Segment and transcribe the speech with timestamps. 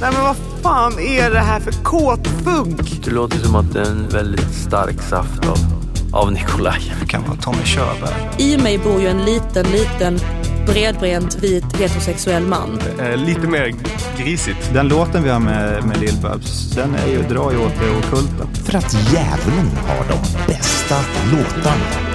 [0.00, 3.04] Nej men vad fan är det här för kåtfunk?
[3.04, 5.58] Det låter som att det är en väldigt stark saft av,
[6.12, 6.94] av Nikolaj.
[7.00, 8.14] Det kan vara Tommy Körberg.
[8.38, 10.18] I mig bor ju en liten, liten
[10.66, 12.80] bredbränt vit heterosexuell man.
[12.98, 13.74] Eh, lite mer
[14.18, 14.74] grisigt.
[14.74, 18.46] Den låten vi har med, med Lill-Babs, den är ju, drar ju åt det ockulta.
[18.64, 20.96] För att djävulen har de bästa
[21.32, 22.07] låtarna.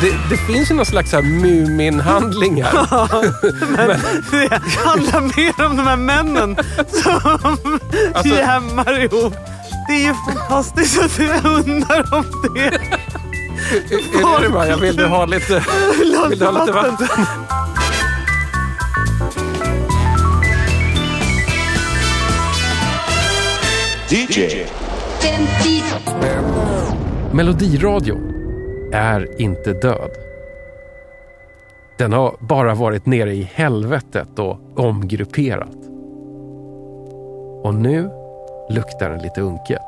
[0.00, 2.72] Det, det finns ju någon slags så här Mumin-handlingar.
[3.76, 3.88] Men
[4.30, 6.56] det handlar mer om de här männen
[7.02, 7.68] som
[8.14, 9.34] Alltså- jämmar ihop.
[9.88, 12.64] Det är ju fantastiskt att jag undrar om det.
[12.66, 15.64] är det bara, jag vill du ha lite,
[15.98, 16.96] vill du ha lite vatten?
[24.08, 24.66] DJ.
[27.32, 28.33] Melodiradio
[28.94, 30.10] är inte död.
[31.98, 35.76] Den har bara varit nere i helvetet och omgrupperat.
[37.62, 38.10] Och nu
[38.70, 39.80] luktar den lite unket.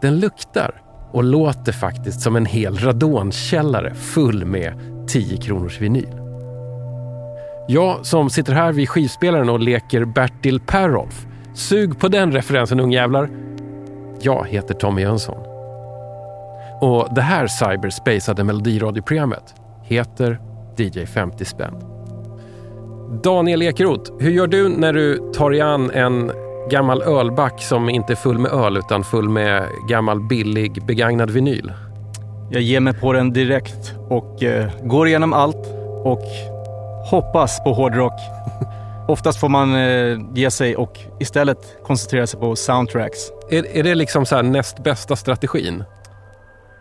[0.00, 4.72] Den luktar och låter faktiskt som en hel radonkällare full med
[5.08, 6.20] 10 kronors vinyl.
[7.68, 11.26] Jag som sitter här vid skivspelaren och leker Bertil Perolf.
[11.54, 13.30] Sug på den referensen ungjävlar.
[14.20, 15.47] Jag heter Tommy Jönsson.
[16.80, 20.38] Och det här cyberspacade melodiradioprogrammet heter
[20.76, 21.74] DJ 50 spänn.
[23.22, 26.32] Daniel Ekeroth, hur gör du när du tar dig an en
[26.70, 31.72] gammal ölback som inte är full med öl utan full med gammal billig begagnad vinyl?
[32.50, 35.66] Jag ger mig på den direkt och eh, går igenom allt
[36.04, 36.24] och
[37.10, 38.20] hoppas på hårdrock.
[39.08, 43.18] Oftast får man eh, ge sig och istället koncentrera sig på soundtracks.
[43.50, 45.84] Är, är det liksom så här näst bästa strategin?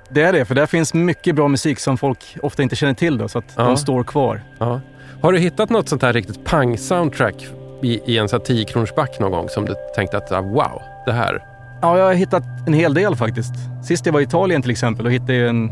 [0.09, 3.17] Det är det, för där finns mycket bra musik som folk ofta inte känner till
[3.17, 3.63] då, så att Ja.
[3.63, 4.41] de står kvar.
[4.59, 4.81] Ja.
[5.21, 7.47] Har du hittat något sånt här riktigt pang-soundtrack
[7.81, 10.41] i, i en sån här 10 kronors back någon gång som du tänkte att ah,
[10.41, 11.43] wow, det här.
[11.81, 13.53] Ja, jag har hittat en hel del faktiskt.
[13.83, 15.71] Sist jag var i Italien till exempel och hittade jag en,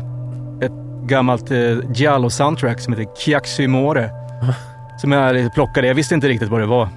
[0.62, 0.72] ett
[1.08, 1.56] gammalt eh,
[1.94, 4.10] Giallo-soundtrack som heter Chiaxi More.
[5.00, 5.86] som jag plockade.
[5.86, 6.88] Jag visste inte riktigt vad det var.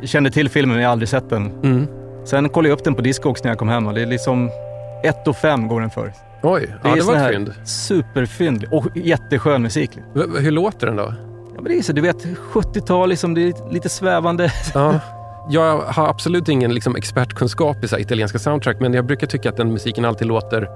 [0.00, 1.52] Jag kände till filmen men jag har aldrig sett den.
[1.62, 1.86] Mm.
[2.24, 4.50] Sen kollade jag upp den på Discogs när jag kom hem och det är liksom
[5.04, 6.12] 1 och 5 går den för.
[6.46, 7.52] Oj, ja, är det var ett fynd.
[7.64, 9.90] Superfynd och jätteskön musik.
[10.14, 11.14] V- Hur låter den då?
[11.54, 14.52] Ja, men det är så, du vet 70-tal, liksom, det är lite svävande.
[14.74, 15.00] Ja.
[15.50, 19.48] Jag har absolut ingen liksom, expertkunskap i så här, italienska soundtrack men jag brukar tycka
[19.48, 20.68] att den musiken alltid låter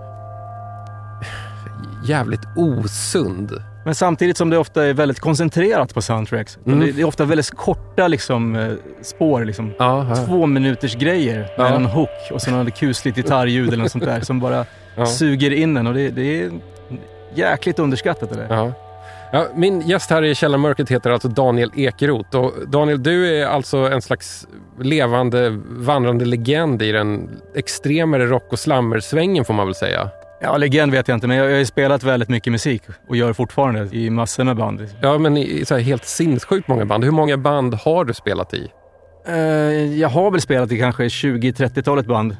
[2.05, 3.53] jävligt osund.
[3.85, 6.59] Men samtidigt som det ofta är väldigt koncentrerat på soundtracks.
[6.67, 6.81] Mm.
[6.81, 9.45] Det, det är ofta väldigt korta liksom, eh, spår.
[9.45, 9.73] Liksom.
[9.79, 10.17] Ja, ja.
[10.27, 11.75] Två minuters grejer med Ja.
[11.75, 14.65] en hook och så något kusligt gitarrljud eller något sånt där som bara
[14.99, 15.07] Ja.
[15.07, 15.87] suger in en.
[15.87, 16.51] Och det, det är
[17.35, 18.47] jäkligt underskattat det.
[18.49, 18.73] Ja.
[19.33, 22.37] Ja, min gäst här i Källarmörkret heter alltså Daniel Ekeroth.
[22.37, 24.47] Och Daniel, du är alltså en slags
[24.81, 30.11] levande, vandrande legend i den extremare rock och slammersvängen får man väl säga.
[30.41, 33.17] Ja, legend vet jag inte, men jag, jag har ju spelat väldigt mycket musik och
[33.17, 34.87] gör fortfarande i massor med band.
[35.01, 37.05] Ja, men i så här helt sinnessjukt många band.
[37.05, 38.69] Hur många band har du spelat i?
[39.27, 39.37] Eh,
[40.01, 42.37] jag har väl spelat i kanske 20-30-talet band.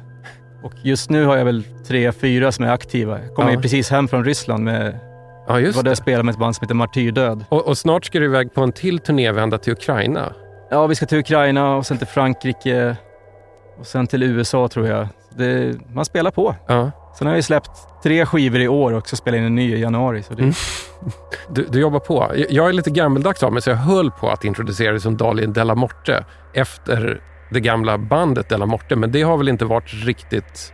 [0.63, 3.19] Och just nu har jag väl tre, fyra som är aktiva.
[3.23, 3.55] Jag kommer Ja.
[3.55, 4.99] ju precis hem från Ryssland med,
[5.47, 7.45] Ja, just var där jag spelade med ett band som heter Martyrdöd.
[7.49, 10.33] Och, och snart ska du iväg på en till turnévända till Ukraina.
[10.71, 12.95] Ja, vi ska till Ukraina och sen till Frankrike
[13.79, 15.07] och sen till USA tror jag.
[15.37, 16.55] Det, man spelar på.
[16.67, 16.91] Ja.
[17.17, 17.71] Sen har jag släppt
[18.03, 20.23] tre skivor i år och så spelar in en ny i januari.
[20.23, 20.53] Så det, Mm.
[21.49, 22.31] Du, du jobbar på.
[22.49, 25.53] Jag- är lite gammeldags av mig så jag höll på att introducera dig som Daniel
[25.53, 28.95] Della Morte efter det gamla bandet Della Morte.
[28.95, 30.73] Men det har väl inte varit riktigt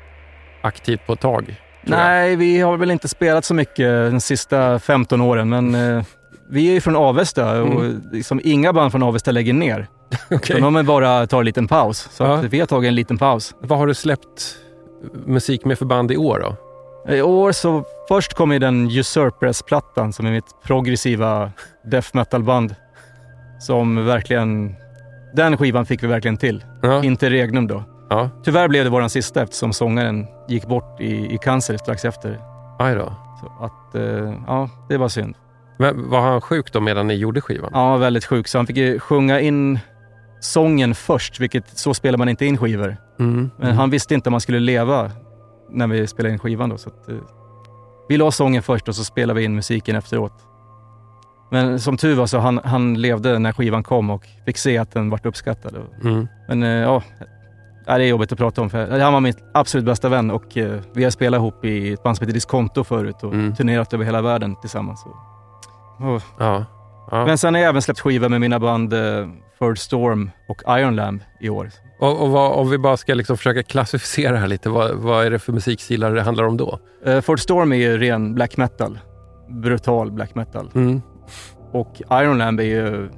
[0.62, 1.56] aktivt på ett tag?
[1.82, 1.90] jag.
[1.92, 6.04] Nej, vi har väl inte spelat så mycket de sista 15 åren, men eh,
[6.50, 9.88] vi är ju från Avesta och liksom inga band från Avesta lägger ner.
[10.44, 12.10] Så de vill bara tar en liten paus.
[12.12, 12.34] Så Ja.
[12.38, 13.56] att vi har tagit en liten paus.
[13.60, 14.56] Vad har du släppt
[15.26, 16.56] musik med för band i år då?
[17.14, 21.52] I år så först kom ju den Usurpers-plattan som är mitt progressiva
[21.92, 22.76] death metal-band.
[23.60, 24.76] Som verkligen...
[25.36, 26.64] Den skivan fick vi verkligen till.
[26.82, 27.04] Ja.
[27.04, 27.84] Interregnum då.
[28.10, 32.40] Ja, Tyvärr blev det våran sista eftersom sångaren gick bort i, i cancer strax efter.
[32.80, 33.14] aj då.
[33.40, 35.36] Så att, eh, ja, det var synd.
[35.80, 37.70] Men var han sjuk då medan ni gjorde skivan?
[37.74, 38.48] Ja, väldigt sjuk.
[38.48, 39.80] Så han fick ju sjunga in
[40.40, 42.98] sången först, vilket så spelar man inte in skivor.
[43.20, 43.50] Mm.
[43.58, 45.12] Men han visste inte om han skulle leva
[45.70, 46.78] när vi spelade in skivan då.
[46.78, 47.16] Så att, eh,
[48.10, 50.34] vi la sången först och så spelade vi in musiken efteråt.
[51.56, 54.92] Men som tur var så han, han levde när skivan kom och fick se att
[54.92, 55.76] den vart uppskattad.
[56.04, 56.28] Mm.
[56.48, 57.04] Men eh, ja,
[57.86, 60.80] det är jobbigt att prata om för han var min absolut bästa vän och eh,
[60.94, 63.56] vi har spelat ihop i ett band som heter Disconto förut och Mm.
[63.56, 65.06] turnerat över hela världen tillsammans.
[65.06, 66.66] Och, Ja.
[67.12, 67.26] ja.
[67.26, 69.28] Men sen har jag även släppt skivor med mina band eh,
[69.60, 71.70] Third Storm och Iron Lamb i år.
[72.00, 75.32] Och, och vad, om vi bara ska liksom försöka klassificera här lite, vad, vad är
[75.32, 76.80] det för musikstilar det handlar om då?
[77.08, 79.00] Uh, Third Storm är ju ren black metal.
[79.50, 80.72] Brutal black metal.
[80.76, 81.02] Mm.
[81.72, 83.10] Och Iron Lamb är ju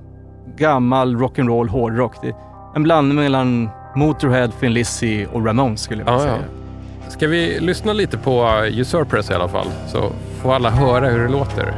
[0.57, 2.15] gammal rock'n'roll hårdrock.
[2.21, 2.35] Det är
[2.75, 6.37] en blandning mellan Motorhead, Thin Lizzy och Ramones skulle jag vilja Ja, ja.
[6.37, 7.09] säga.
[7.09, 10.11] Ska vi lyssna lite på uh, Usurpress i alla fall, så
[10.41, 11.73] får alla höra hur det låter.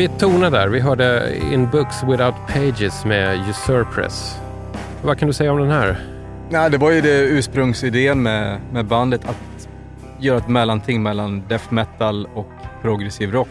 [0.00, 4.38] Vi, tonade där, vi hörde In Books Without Pages med Usurpress.
[5.02, 6.00] Vad kan du säga om den här?
[6.50, 9.68] Nej, det var ju det ursprungsidén med, med bandet att
[10.20, 12.50] göra ett mellanting mellan death metal och
[12.82, 13.48] progressiv rock.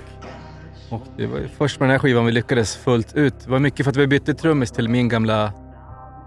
[0.89, 3.33] Och det var ju först med den här skivan vi lyckades fullt ut.
[3.45, 5.53] Det var mycket för att vi bytte trummis till min gamla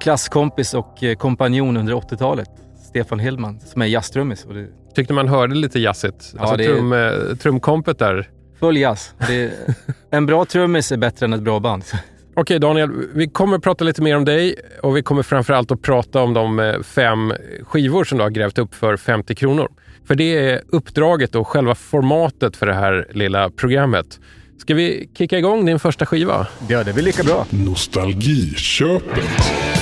[0.00, 2.50] klasskompis och eh, kompanjon under 80-talet.
[2.88, 4.44] Stefan Hillman, som är jazztrummis.
[4.44, 6.32] Det Tyckte man hörde lite jazzigt?
[6.34, 8.28] Ja, Alltså det- trum, eh, trumkompet där.
[8.62, 9.14] Full jazz.
[9.28, 9.52] Det är,
[10.10, 11.84] en bra trummis är bättre än ett bra band.
[12.34, 15.82] Okej Daniel, vi kommer att prata lite mer om dig och vi kommer framförallt att
[15.82, 17.32] prata om de eh, fem
[17.62, 19.68] skivor som du har grävt upp för 50 kronor.
[20.04, 24.20] För det är uppdraget och själva formatet för det här lilla programmet.
[24.58, 26.46] Ska vi kicka igång din första skiva?
[26.68, 27.46] Ja, det blir lika bra.
[27.50, 29.81] Nostalgiköpet.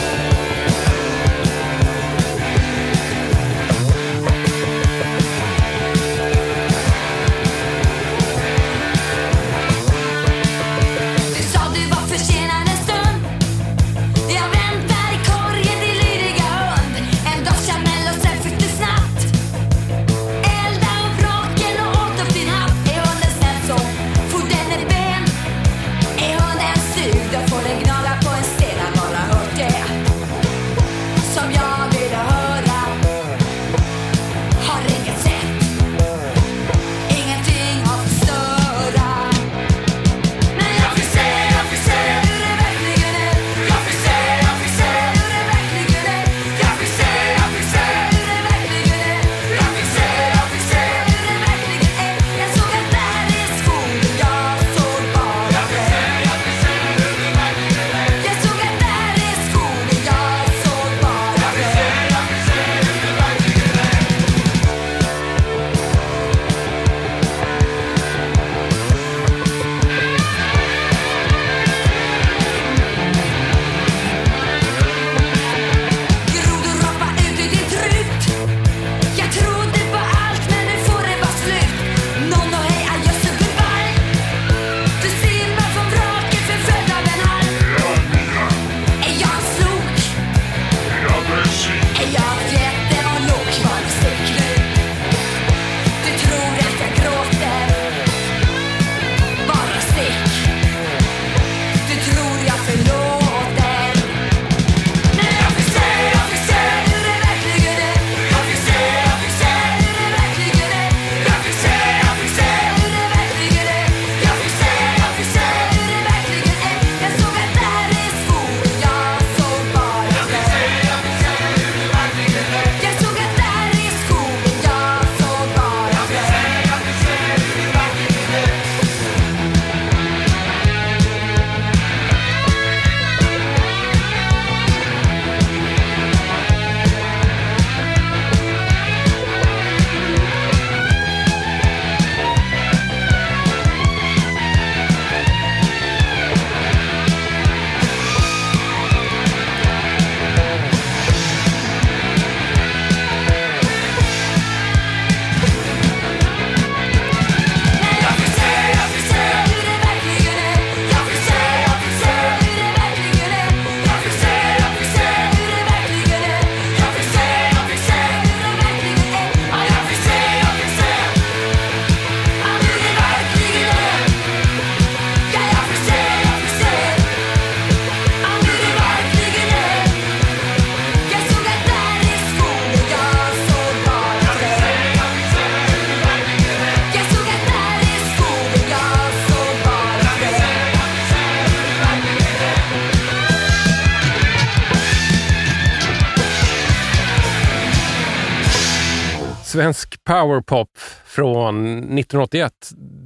[199.50, 202.52] Svensk powerpop från 1981.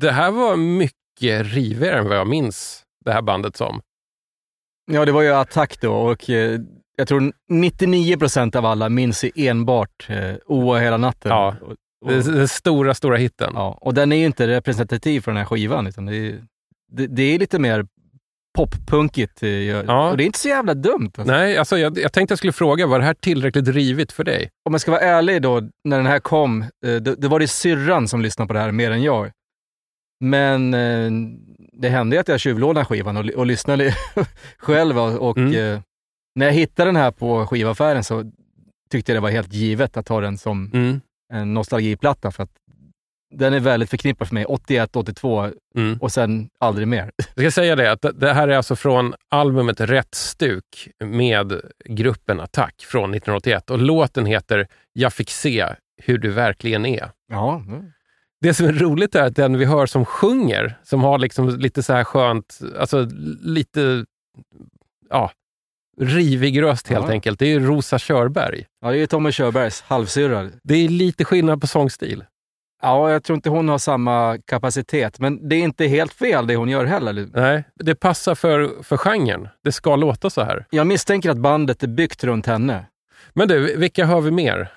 [0.01, 3.81] Det här var mycket rivigare än vad jag minns det här bandet som.
[4.93, 6.61] Ja, det var ju Attack då och eh,
[6.97, 11.31] jag tror 99 procent av alla minns ju enbart eh, Oa hela natten.
[11.31, 11.57] Ja.
[11.61, 11.73] Och,
[12.05, 13.53] och, Den, den stora, stora hitten.
[13.55, 15.87] ja, och den är ju inte representativ för den här skivan.
[15.87, 16.45] Utan det, är,
[16.93, 17.87] det, det är lite mer
[18.55, 19.43] poppunkigt.
[19.43, 20.11] eh, Ja.
[20.11, 21.11] Och det är inte så jävla dumt.
[21.19, 21.33] Alltså.
[21.33, 24.51] Nej, alltså jag, jag tänkte jag skulle fråga, var det här tillräckligt rivigt för dig?
[24.65, 27.49] Om jag ska vara ärlig då, när den här kom, eh, det, det var det
[27.49, 29.31] syrran som lyssnade på det här mer än jag.
[30.21, 31.11] Men eh,
[31.73, 33.95] det hände att jag tjuvlånade skivan och, och lyssnade
[34.59, 34.99] själv.
[34.99, 35.81] Och, Mm.
[36.35, 38.33] när jag hittade den här på skivaffären så
[38.91, 41.01] tyckte jag det var helt givet att ta den som Mm.
[41.33, 42.31] en nostalgiplatta.
[42.31, 42.51] För att
[43.35, 44.45] den är väldigt förknippad för mig.
[44.45, 45.99] 81, 82 Mm.
[46.01, 47.11] och sen aldrig mer.
[47.35, 52.41] Jag ska säga det, att det- här är alltså från albumet Rätt stuk med gruppen
[52.41, 55.67] Attack från 1981 och låten heter Jag fick se
[56.03, 57.11] hur du verkligen är.
[57.31, 57.63] Ja,
[58.41, 61.83] Det som är roligt är att den vi hör som sjunger, som har liksom lite
[61.83, 63.09] så här skönt, alltså
[63.43, 64.05] lite,
[65.11, 65.31] ja,
[66.01, 67.11] rivig röst helt Ja.
[67.11, 67.39] enkelt.
[67.39, 68.65] Det är Rosa Körberg.
[68.81, 70.51] ja det är Tommy Körbergs halvsyrra.
[70.63, 72.25] Det är lite skillnad på sångstil.
[72.85, 76.57] Ja, jag tror inte hon har samma kapacitet, men det är inte helt fel det
[76.57, 77.29] hon gör heller.
[77.33, 79.49] Nej, det passar för, för genren.
[79.65, 80.67] Det ska låta så här.
[80.71, 82.87] Jag misstänker att bandet är byggt runt henne.
[83.33, 84.73] Men du, vilka hör vi mer?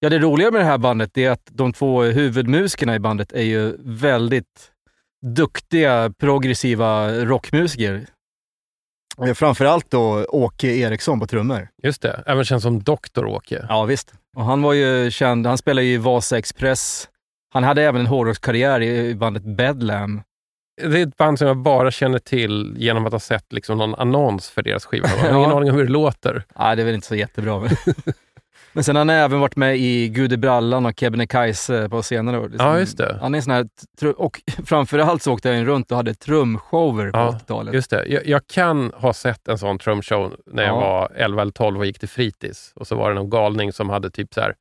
[0.00, 3.42] Ja, det roliga med det här bandet är att de två huvudmusikerna i bandet är
[3.42, 4.70] ju väldigt
[5.26, 8.06] duktiga, progressiva rockmusiker.
[9.34, 11.68] Framförallt då Åke Eriksson på trummor.
[11.82, 13.66] Just det, även känns som Doktor Åke.
[13.68, 14.14] Ja, visst.
[14.36, 17.08] Och han var ju känd, han spelade ju i Vasa Express.
[17.52, 20.22] Han hade även en hårdrockskarriär i bandet Bedlam.
[20.82, 23.94] Det är ett band som jag bara känner till genom att ha sett liksom någon
[23.94, 25.08] annons för deras skiva.
[25.08, 26.44] Jag har ingen aning om hur det låter.
[26.58, 27.60] Nej, det är väl inte så jättebra.
[27.60, 27.70] Men,
[28.72, 32.38] men sen har han även varit med i Gud i brallan och Kebnekaise på senare
[32.38, 32.48] år.
[32.48, 32.68] Liksom.
[32.68, 33.18] Ja, just det.
[33.20, 33.68] Han är sån här,
[34.16, 37.74] och framförallt så åkte han runt och hade trumshower på Ja, 80-talet.
[37.74, 38.06] Just det.
[38.06, 40.80] Jag, jag kan ha sett en sån trumshow när jag Ja.
[40.80, 42.72] var 11 eller 12 och gick till fritids.
[42.74, 44.54] Och så var det någon galning som hade typ så här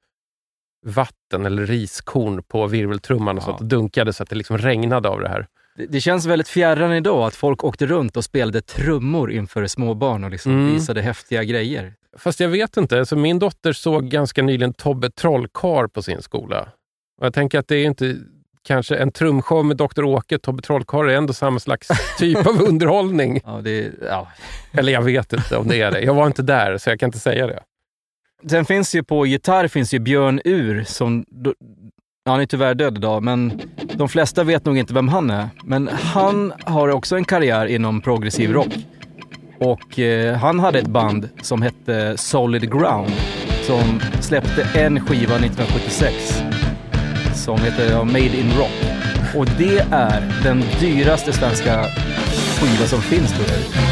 [0.86, 3.46] vatten eller riskorn på virveltrumman och Ja.
[3.46, 5.48] så att det dunkade så att det liksom regnade av det här.
[5.78, 10.24] Det, det känns väldigt fjärran idag att folk åkte runt och spelade trummor inför småbarn
[10.24, 10.74] och liksom Mm.
[10.74, 11.94] visade häftiga grejer.
[12.18, 16.68] Fast jag vet inte, alltså min dotter såg ganska nyligen Tobbe Trollkarl på sin skola.
[17.20, 18.16] Och jag tänker att det är inte
[18.64, 20.04] kanske en trumshow med Dr.
[20.04, 23.42] Åke, Tobbe Trollkarl är ändå samma slags typ av underhållning.
[23.46, 24.28] Ja, det, ja.
[24.72, 26.02] Eller jag vet inte om det är det.
[26.02, 27.60] Jag var inte där, så jag kan inte säga det.
[28.50, 31.26] Sen finns ju på gitarr finns ju Björn Ur som,
[32.24, 33.62] ja, han är tyvärr död idag, men
[33.94, 35.50] de flesta vet nog inte vem han är.
[35.64, 38.74] Men han har också en karriär inom progressiv rock.
[39.60, 43.12] Och eh, han hade ett band som hette Solid Ground
[43.64, 46.44] som släppte en skiva 1976
[47.36, 49.02] som heter ja, Made in Rock.
[49.36, 51.86] Och det är den dyraste svenska
[52.60, 53.91] skiva som finns tror jag.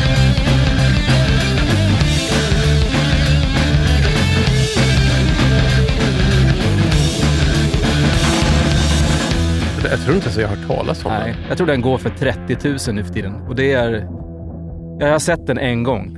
[9.89, 11.43] Jag tror inte ens jag har hört talas om Nej, den.
[11.49, 13.35] jag tror den går för 30 000 nu för tiden.
[13.35, 14.07] Och det är...
[14.99, 16.17] Jag har sett den en gång.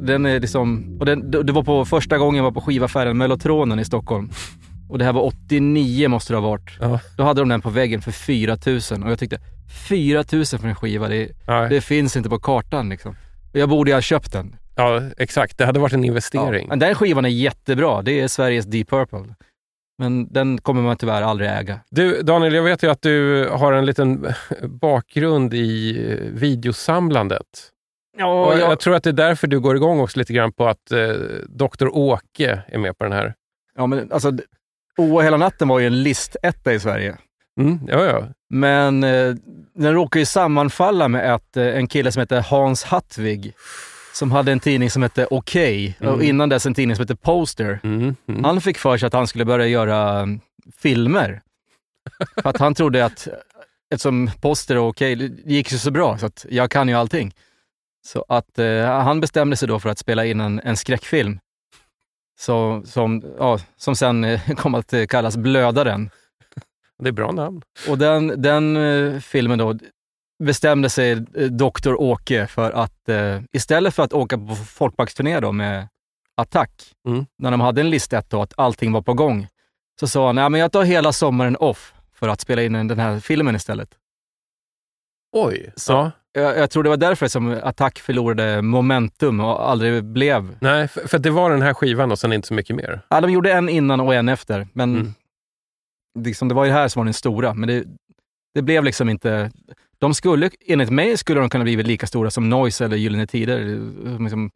[0.00, 0.96] Den är liksom...
[1.00, 4.30] Och den, det var på första gången jag var på skivaffären Mellotronen i Stockholm.
[4.88, 6.70] Och det här var 89 måste det ha varit.
[6.80, 7.00] Ja.
[7.16, 9.38] Då hade de den på väggen för 4 000 och jag tyckte
[9.88, 11.28] 4 000 för en skiva, det,
[11.70, 13.16] det finns inte på kartan liksom.
[13.52, 14.56] Jag borde ju ha köpt den.
[14.76, 15.58] Ja, exakt.
[15.58, 16.68] Det hade varit en investering.
[16.68, 18.02] Men den skivan är jättebra.
[18.02, 19.34] Det är Sveriges Deep Purple.
[20.00, 21.80] Men den kommer man tyvärr aldrig äga.
[21.90, 24.26] Du, Daniel, jag vet ju att du har en liten
[24.62, 25.92] bakgrund i
[26.32, 27.46] videosamlandet.
[28.18, 30.68] Ja, Och jag tror att det är därför du går igång också lite grann på
[30.68, 31.08] att eh,
[31.48, 31.88] Dr.
[31.88, 33.34] Åke är med på den här.
[33.76, 34.32] ja men alltså,
[34.98, 37.16] Oa hela natten var ju en listetta i Sverige.
[37.60, 38.28] Mm, ja, ja.
[38.50, 39.34] Men eh,
[39.74, 43.54] den råkar ju sammanfalla med att eh, en kille som heter Hans Hattvig,
[44.12, 46.22] som hade en tidning som hette Okej, och Mm.
[46.22, 47.80] innan dess en tidning som hette Poster.
[47.82, 48.44] Mm, mm.
[48.44, 50.40] Han fick för sig att han skulle börja göra mm,
[50.76, 51.42] filmer.
[52.42, 53.28] för att han trodde att,
[53.94, 57.34] eftersom Poster och Okej, det gick ju så bra, så att jag kan ju allting.
[58.06, 61.40] Så att eh, han bestämde sig då för att spela in en, en skräckfilm.
[62.40, 66.10] Så, som, ja, som sen eh, kom att kallas Blödaren.
[66.98, 67.62] Det är bra namn.
[67.88, 69.78] Och den, den eh, filmen då
[70.40, 71.94] bestämde sig eh, Dr.
[71.94, 75.88] Åke för att eh, istället för att åka på folkparksturné då med
[76.36, 76.70] Attack,
[77.08, 77.26] Mm.
[77.38, 79.46] när de hade en listet då att allting var på gång,
[80.00, 82.98] så sa han, ja men jag tar hela sommaren off för att spela in den
[82.98, 83.88] här filmen istället.
[85.32, 85.72] Oj.
[85.76, 86.10] Så- Ja.
[86.32, 90.56] Jag, jag tror det var därför som Attack förlorade momentum och aldrig blev...
[90.60, 93.00] Nej, för, för det var den här skivan och sen inte så mycket mer.
[93.08, 95.14] Ja, de gjorde en innan och en efter, men Mm.
[96.18, 97.84] liksom, det var ju här som var den stora, men det,
[98.54, 99.50] det blev liksom inte...
[100.00, 103.58] De skulle, enligt mig skulle de kunna blivit lika stora som Noise eller Gyllene Tider.
[104.20, 104.50] Liksom,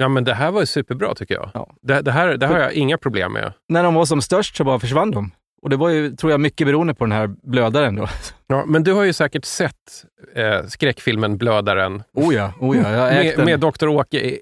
[0.00, 1.50] Ja, men det här var ju superbra tycker jag.
[1.54, 1.70] Ja.
[1.82, 3.52] Det, det, här, det här har jag inga problem med.
[3.68, 5.30] när de var som störst så bara försvann de.
[5.62, 8.08] Och det var ju, tror jag, mycket beroende på den här blödaren då.
[8.46, 10.04] Ja, men du har ju säkert sett
[10.34, 12.02] eh, skräckfilmen Blödaren.
[12.14, 13.12] Oh ja, oh ja.
[13.12, 13.88] Jag Med, med Dr.
[13.88, 14.20] Åke.
[14.20, 14.38] Är,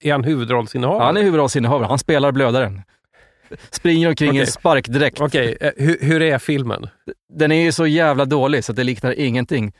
[0.00, 1.04] är han huvudrollsinnehavare?
[1.04, 1.86] Han är huvudrollsinnehavare.
[1.86, 2.82] Han spelar blödaren.
[3.70, 5.20] Springer omkring i en sparkdräkt.
[5.20, 6.88] Okej, eh, hur, hur är filmen?
[7.38, 9.72] Den är ju så jävla dålig så att det liknar ingenting.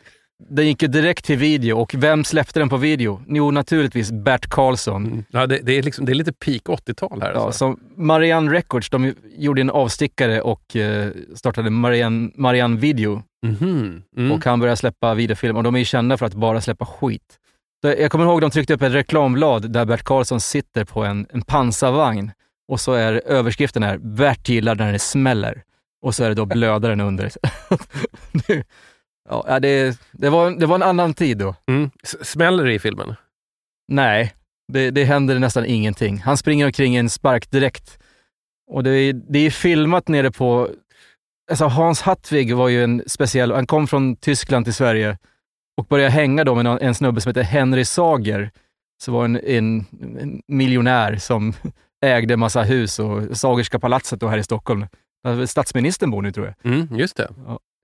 [0.51, 3.23] Den gick ju direkt till video och vem släppte den på video?
[3.29, 5.25] Jo, naturligtvis Bert Karlsson.
[5.31, 7.33] Ja, det, det, är liksom, det är lite peak 80-tal här.
[7.33, 7.59] Ja, alltså.
[7.59, 13.23] som Marianne Records, de gjorde en avstickare och eh, startade Marianne, Marianne Video.
[13.47, 14.03] Mhm.
[14.17, 14.33] Mm.
[14.33, 17.39] Och han började släppa videofilm och de är ju kända för att bara släppa skit.
[17.83, 21.43] Jag kommer ihåg de tryckte upp ett reklamblad där Bert Karlsson sitter på en, en
[21.43, 22.31] pansarvagn
[22.69, 25.63] och så är överskriften här, Bert gillar när det smäller.
[26.03, 27.31] Och så är det då blödaren under.
[29.29, 31.55] Ja, det, det, var, det var en annan tid då.
[31.69, 31.91] Mm.
[32.23, 33.15] Smäller det i filmen?
[33.89, 34.35] Nej,
[34.73, 36.19] det, det händer nästan ingenting.
[36.19, 37.99] Han springer omkring i en sparkdräkt.
[38.71, 40.69] Och det, är- det är filmat nere på...
[41.51, 43.53] Alltså Hans Hattvig var ju en speciell...
[43.53, 45.19] Han kom från Tyskland till Sverige
[45.77, 48.51] och började hänga då med en snubbe som heter Henry Sager.
[49.05, 49.87] Så var en, en,
[50.21, 51.53] en miljonär som
[52.03, 54.87] ägde massa hus och Sagerska palatset då här i Stockholm.
[55.25, 56.73] Där Statsministern bor nu tror jag.
[56.73, 57.29] Mm, just det.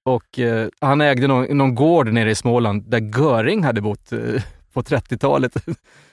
[0.04, 4.42] Och eh, han ägde någon, någon gård nere i Småland där Göring hade bott eh,
[4.72, 5.56] på 30-talet.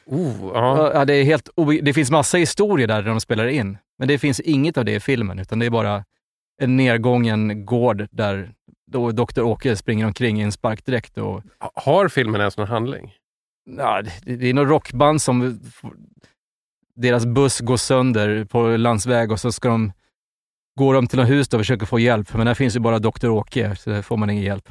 [0.08, 0.92] Oh, ja.
[0.94, 1.50] Ja, det, är helt
[1.82, 5.00] det finns massa historier där de spelar in, men det finns inget av det i
[5.00, 6.04] filmen, utan det är bara
[6.62, 8.52] en nedgången gård där
[8.92, 9.42] då Dr.
[9.42, 11.18] Åke springer omkring i en sparkdräkt.
[11.18, 13.14] Och, Har filmen ens någon handling?
[13.78, 15.60] ja, det, det är något rockband som...
[16.96, 19.92] Deras buss går sönder på landsväg och så ska de,
[20.80, 23.30] går de till något hus och försöker få hjälp, men där finns ju bara Dr.
[23.30, 24.70] Åke, så där får man ingen hjälp.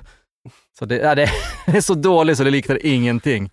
[0.78, 1.28] Så det, ja, det
[1.66, 3.50] är så dåligt så det liknar ingenting.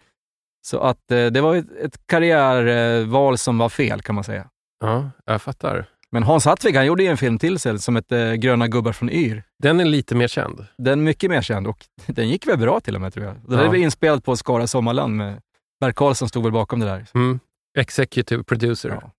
[0.68, 4.48] Så att eh, det var ett, ett karriärval som var fel kan man säga.
[4.80, 5.86] Ja, jag fattar.
[6.12, 9.10] Men Hans Hattvig, han gjorde ju en film till sig som hette Gröna gubbar från
[9.10, 9.44] Yr.
[9.64, 10.66] Den är lite mer känd.
[10.78, 13.36] Den är mycket mer känd och den gick väl bra till och med tror jag.
[13.48, 13.66] Den Ja.
[13.66, 15.42] är inspelad på Skara Sommarland med
[15.80, 17.06] Bert Karlsson stod väl bakom det där.
[17.14, 17.40] Mm.
[17.78, 18.90] Executive producer.
[18.90, 19.00] Ja.
[19.02, 19.12] Ja.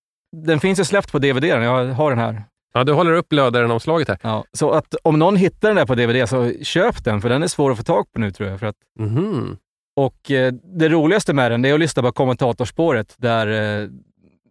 [0.47, 2.45] Den finns ju släppt på DVD, jag har den här.
[2.85, 4.19] du håller upp blödaren-omslaget här.
[4.23, 4.45] Ja.
[4.53, 7.47] Så att om någon hittar den där på DVD så köp den, för den är
[7.49, 8.61] svår att få tag på nu tror jag.
[8.61, 9.57] För att, Mhm.
[9.97, 13.89] och eh, det roligaste med den det är att lyssna på kommentatorspåret där eh,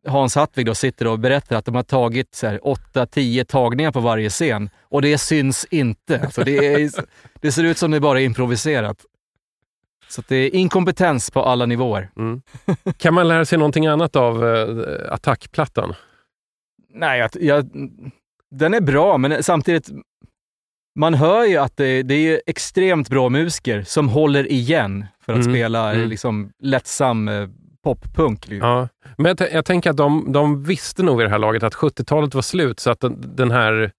[0.07, 3.99] Hans Hattvig då sitter och berättar att de har tagit så här, 8-10 tagningar på
[3.99, 6.19] varje scen och det syns inte.
[6.19, 6.89] Alltså det, är,
[7.41, 8.97] det ser ut som det bara är improviserat.
[10.11, 12.09] Så det är inkompetens på alla nivåer.
[12.17, 12.41] Mm.
[12.97, 15.93] Kan man lära sig någonting annat av uh, attackplattan?
[16.93, 17.69] Nej, jag, jag,
[18.51, 19.89] den är bra, men samtidigt,
[20.99, 25.39] man hör ju att det, det är extremt bra musiker som håller igen för att
[25.45, 26.09] Mm, spela mm.
[26.09, 27.47] liksom, lättsam eh,
[27.83, 28.45] poppunk.
[28.49, 28.87] Ja.
[29.17, 31.75] Men jag, t- jag tänker att de, de visste nog vid det här laget att
[31.75, 33.91] 70-talet var slut, så att den, den här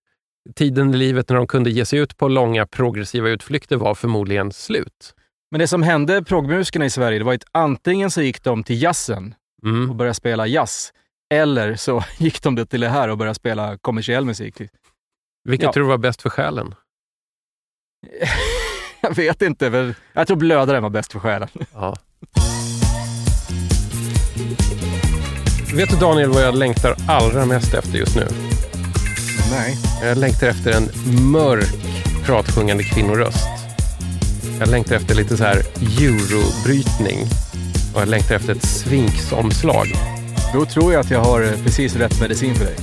[0.55, 4.53] tiden i livet när de kunde ge sig ut på långa progressiva utflykter var förmodligen
[4.53, 5.15] slut.
[5.53, 8.83] Men det som hände proggmusikerna i Sverige, det var att antingen så gick de till
[8.83, 9.97] jazzen och Mm.
[9.97, 10.93] började spela jazz,
[11.35, 14.61] eller så gick de till det här och började spela kommersiell musik.
[15.45, 15.73] Vilket Ja.
[15.73, 16.75] tror du var bäst för själen?
[19.01, 21.49] Jag vet inte, men jag tror blödaren var bäst för själen.
[21.75, 21.97] Ja.
[25.75, 28.27] Vet du Daniel vad jag längtar allra mest efter just nu?
[29.51, 29.79] Nej.
[30.03, 30.89] Jag längtar efter en
[31.31, 31.75] mörk
[32.25, 33.47] pratsjungande kvinnoröst.
[34.63, 35.57] Jag längtar efter lite så här
[36.01, 37.27] eurobrytning.
[37.95, 39.93] Och jag längtar efter ett svinksomslag.
[40.55, 42.77] Då tror jag att jag har eh, precis rätt medicin för dig.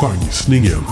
[0.00, 0.84] Chansningen.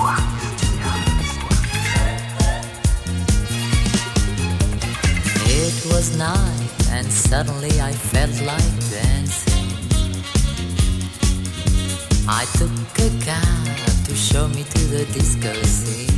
[5.46, 9.70] It was night and suddenly I felt like dancing.
[12.28, 16.09] I took a cab to show me to the disco scene.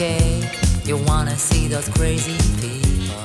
[0.00, 0.50] Okay,
[0.86, 3.20] you wanna see those crazy people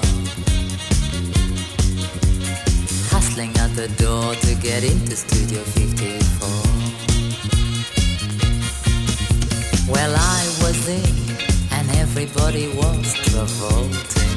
[3.10, 6.50] hustling at the door to get into Studio 54.
[9.88, 11.16] Well, I was in,
[11.72, 14.36] and everybody was revolting.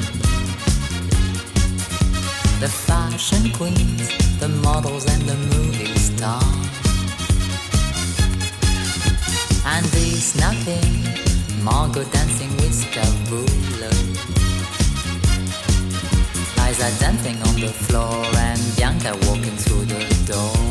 [2.61, 4.07] The fashion queens,
[4.39, 6.55] the models, and the movie stars.
[9.65, 11.28] Andy snapping,
[11.71, 13.91] Margot dancing with Stabula.
[16.57, 20.68] Liza dancing on the floor, and Bianca walking through the door.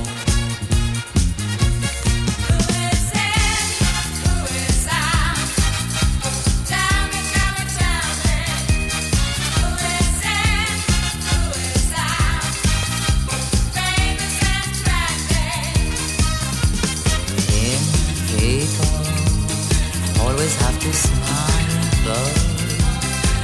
[20.89, 22.33] Waste money, but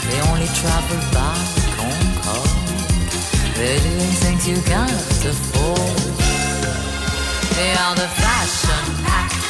[0.09, 1.37] they only travel by
[1.77, 2.65] Concorde.
[3.57, 6.15] They're doing things you can't afford.
[7.57, 9.44] They are the fashion pack.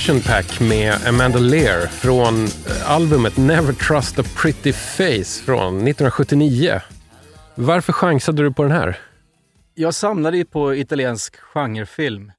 [0.00, 6.80] Passion Pack med Amanda Lear från eh, albumet Never Trust a Pretty Face från 1979.
[7.54, 8.98] Varför chansade du på den här?
[9.74, 12.32] Jag samlade ju på italiensk genrefilm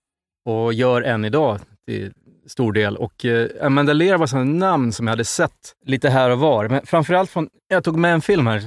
[0.45, 2.11] och gör än idag till
[2.47, 2.97] stor del.
[2.97, 6.67] Och eh, Amanda Lear var sådana namn som jag hade sett lite här och var.
[6.67, 8.61] Men framförallt från, jag tog med en film här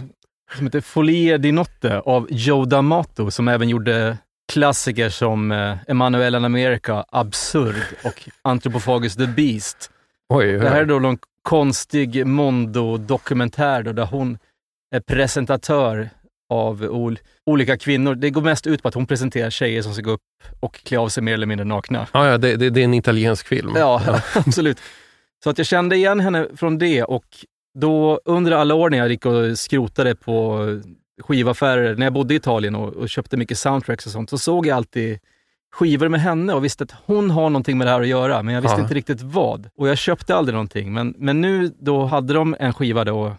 [0.56, 4.18] som heter Folie di Notte av Joe D'Amato som även gjorde
[4.52, 9.90] klassiker som eh, Emanuel in America, Absurd och Anthropophagus the Beast.
[10.28, 14.38] Oj, Det här är då någon konstig Mondo-dokumentär där hon
[14.94, 16.10] är presentatör
[16.50, 18.14] av ol- olika kvinnor.
[18.14, 20.20] Det går mest ut på att hon presenterar tjejer som ska gå upp
[20.60, 22.06] och klä av sig mer eller mindre nakna.
[22.12, 23.72] Ja, ja, det, det, det är en italiensk film.
[23.76, 24.80] Ja, absolut.
[25.44, 27.24] Så att jag kände igen henne från det och
[27.78, 30.58] då under alla år när jag gick och skrotade på
[31.22, 34.66] skivaffärer, när jag bodde i Italien och, och köpte mycket soundtracks och sånt, så såg
[34.66, 35.18] jag alltid
[35.74, 38.54] skivor med henne och visste att hon har någonting med det här att göra, men
[38.54, 38.82] jag visste Ja.
[38.82, 39.68] inte riktigt vad.
[39.76, 43.36] Och jag köpte aldrig någonting, men, men nu då hade de en skiva då,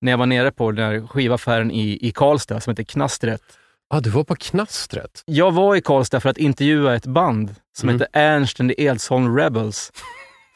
[0.00, 3.42] när jag var nere på den här skivaffären i, i Karlstad som heter Knastret.
[3.90, 5.22] Ah, du var på Knastret?
[5.26, 8.00] Jag var i Karlstad för att intervjua ett band som Mm.
[8.00, 9.92] heter Ernst and the Edsholm Rebels.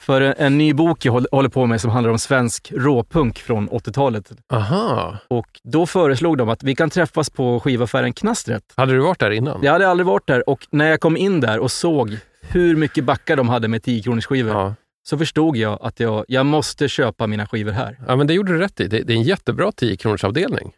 [0.08, 4.32] För en, ny bok jag håller, på med som handlar om svensk råpunk från 80-talet.
[4.52, 5.16] Aha.
[5.28, 8.62] Och då föreslog de att vi kan träffas på skivaffären Knastret.
[8.76, 9.60] Hade du varit där innan?
[9.62, 13.04] Jag hade aldrig varit där och när jag kom in där och såg hur mycket
[13.04, 14.74] backar de hade med 10 kronors skivor Ja.
[15.08, 17.98] så förstod jag att jag, jag måste köpa mina skivor här.
[18.06, 18.86] ja, men det gjorde du rätt i.
[18.88, 20.72] Det, det är en jättebra 10 kronors avdelning.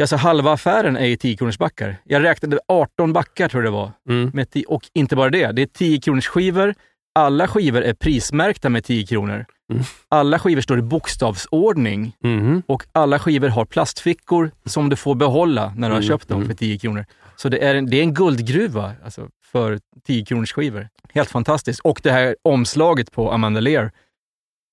[0.00, 1.96] Alltså halva affären är ju 10 kronors backar.
[2.04, 3.92] Jag räknade 18 backar tror jag det var.
[4.08, 4.30] Mm.
[4.34, 6.74] Med och inte bara det, det är 10 kronors skivor.
[7.14, 9.46] Alla skivor är prismärkta med 10 kronor.
[9.72, 9.82] Mm.
[10.08, 12.62] Alla skivor står i bokstavsordning Mhm.
[12.66, 16.36] och alla skivor har plastfickor som du får behålla när du har Mm, köpt dem
[16.36, 16.48] mm.
[16.48, 17.04] för 10 kronor.
[17.36, 20.88] Så det är en, det är en guldgruva alltså, för 10 kronors skivor.
[21.14, 21.80] Helt fantastiskt.
[21.80, 23.90] Och det här omslaget på Amanda Lear.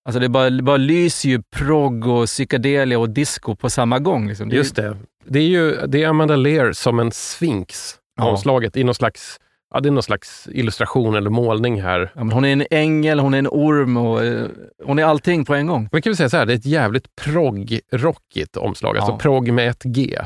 [0.05, 4.27] Alltså det bara, det bara lyser ju progg och psykedelia och disco på samma gång.
[4.27, 4.49] Liksom.
[4.49, 4.97] Det Just det.
[5.25, 8.29] Det är ju det är Amanda Lear som en sphinx, Ja.
[8.31, 9.39] omslaget, i någon slags,
[9.73, 12.11] ja, det är någon slags illustration eller målning här.
[12.15, 14.45] Ja, men hon är en ängel, hon är en orm och eh,
[14.85, 15.89] hon är allting på en gång.
[15.91, 19.17] Man kan väl säga så här, det är ett jävligt progg-rockigt omslag, alltså Ja.
[19.17, 20.17] progg med ett G.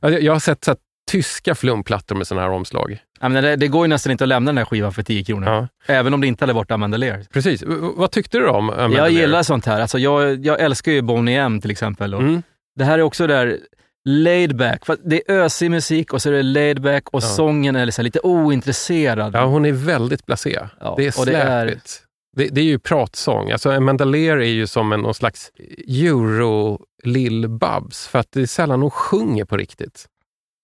[0.00, 0.78] Ja, Jag jag har sett så här,
[1.10, 2.98] tyska flumplattor med sådana här omslag.
[3.20, 5.24] Ja, men det, det går ju nästan inte att lämna den här skivan för 10
[5.24, 5.48] kronor.
[5.48, 5.68] Ja.
[5.94, 7.24] Även om det inte hade varit Amanda Lear.
[7.32, 7.62] Precis.
[7.62, 7.66] V-
[7.96, 9.08] vad tyckte du om Amanda jag Lear?
[9.08, 9.80] gillar sånt här.
[9.80, 12.14] Alltså jag, jag älskar ju Boney M till exempel.
[12.14, 12.42] Och Mm.
[12.76, 13.58] Det här är också där
[14.04, 14.86] laid back.
[14.86, 17.26] För det är ösig musik och så är det laid back och Ja.
[17.26, 19.34] sången är liksom lite ointresserad.
[19.34, 20.58] Ja, hon är väldigt blasé.
[20.80, 22.02] Ja, det är och det är- släpigt.
[22.36, 23.50] Det, det är ju pratsång.
[23.50, 25.52] Alltså Amanda Lear är ju som en någon slags
[25.88, 30.06] euro lill babs för att det är sällan hon sjunger på riktigt.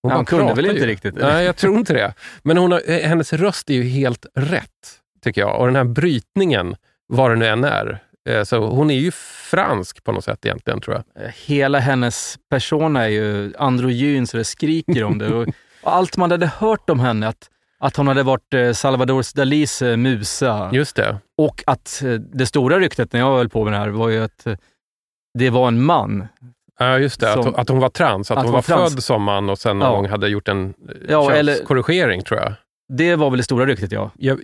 [0.02, 0.86] Ja, bara hon kunde väl inte ju.
[0.86, 1.32] riktigt, eller?
[1.32, 2.14] Nej, jag tror inte det.
[2.42, 4.68] Men hon har, eh, hennes röst är ju helt rätt,
[5.24, 5.60] tycker jag.
[5.60, 6.76] Och den här brytningen,
[7.08, 8.02] vad det nu än är.
[8.28, 9.10] Eh, Så hon är ju
[9.50, 11.28] fransk på något sätt egentligen, tror jag.
[11.46, 15.34] Hela hennes persona är ju androgyn så det skriker om det.
[15.34, 15.46] Och
[15.82, 19.96] allt man hade hört om henne, att, att hon hade varit eh, Salvador Dalis eh,
[19.96, 20.70] musa.
[20.72, 21.16] Just det.
[21.38, 24.24] Och att eh, det stora ryktet när jag höll på med det här var ju
[24.24, 24.56] att eh,
[25.38, 26.26] det var en man.
[26.78, 27.28] Ja, just det.
[27.28, 28.30] Att, Som- hon, att hon var trans.
[28.30, 28.92] Att, att hon var trans.
[28.94, 29.94] född som man och sen någon Ja.
[29.96, 30.74] gång hade gjort en eh,
[31.08, 32.52] Ja, eller- könskorrigering, tror jag.
[32.92, 34.10] Det var väl det stora ryktet, ja.
[34.18, 34.40] jag.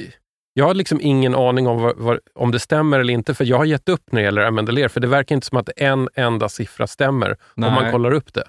[0.53, 3.57] Jag har liksom ingen aning om vad, vad, om det stämmer eller inte, för jag
[3.57, 6.09] har gett upp när det gäller Amanda Lear, för det verkar inte som att en
[6.15, 7.69] enda siffra stämmer Nej.
[7.69, 8.45] om man kollar upp det.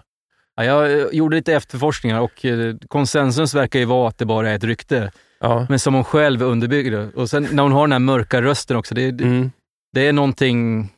[0.55, 4.49] ja jag eh, gjorde lite efterforskningar och eh, konsensus verkar ju vara att det bara
[4.49, 5.11] är ett rykte.
[5.39, 5.65] Ja.
[5.69, 7.09] Men som hon själv underbyggde.
[7.15, 9.51] Och sen när hon har den här mörka rösten också, det, det, Mm.
[9.93, 10.89] det är någonting,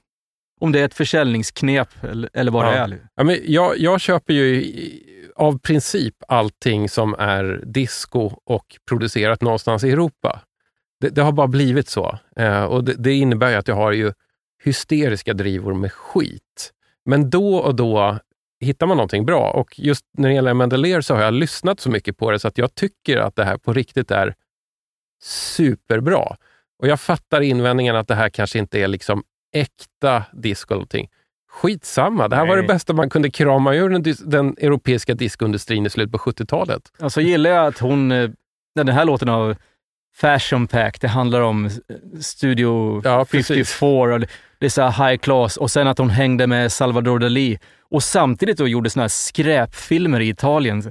[0.61, 2.83] om det är ett försäljningsknep eller, eller vad det Ja.
[2.83, 2.99] är.
[3.15, 9.41] Ja, men jag, jag köper ju i- av princip allting som är disco och producerat
[9.41, 10.39] någonstans i Europa.
[11.03, 12.19] Det, det har bara blivit så.
[12.35, 14.13] Eh, och det, det innebär ju att jag har ju
[14.63, 16.73] hysteriska drivor med skit.
[17.05, 18.19] Men då och då
[18.59, 19.51] hittar man någonting bra.
[19.51, 22.39] Och just när det gäller Amanda Lear så har jag lyssnat så mycket på det
[22.39, 24.35] så att jag tycker att det här på riktigt är
[25.23, 26.35] superbra.
[26.79, 31.09] Och jag fattar invändningen att det här kanske inte är liksom äkta disco eller någonting.
[31.51, 32.61] Skitsamma, det här var Nej.
[32.61, 36.91] det bästa man kunde krama ur den, den europeiska discoindustrin i slutet på 70-talet.
[36.99, 38.29] Alltså gillar jag att hon, eh,
[38.75, 39.55] den här låten av
[40.15, 41.71] Fashion Pack, det handlar om eh,
[42.21, 43.47] Studio Ja, precis.
[43.73, 44.19] 54 och
[44.59, 47.57] det är så här high class och sen att hon hängde med Salvador Dalí
[47.91, 50.81] och samtidigt då gjorde såna här skräpfilmer i Italien.
[50.83, 50.89] Så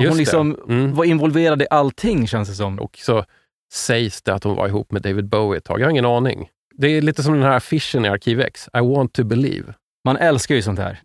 [0.00, 0.94] Just hon liksom Mm.
[0.94, 2.78] var involverad i allting känns det som.
[2.78, 3.24] Och så
[3.72, 5.80] sägs det att hon var ihop med David Bowie ett tag.
[5.80, 6.48] Jag har ingen aning.
[6.74, 8.68] Det är lite som den här affischen i Arkiv X.
[8.74, 9.74] I want to believe.
[10.04, 11.00] Man älskar ju sånt här.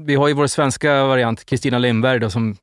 [0.00, 2.56] Vi har ju vår svenska variant, Kristina Lindberg, då, som,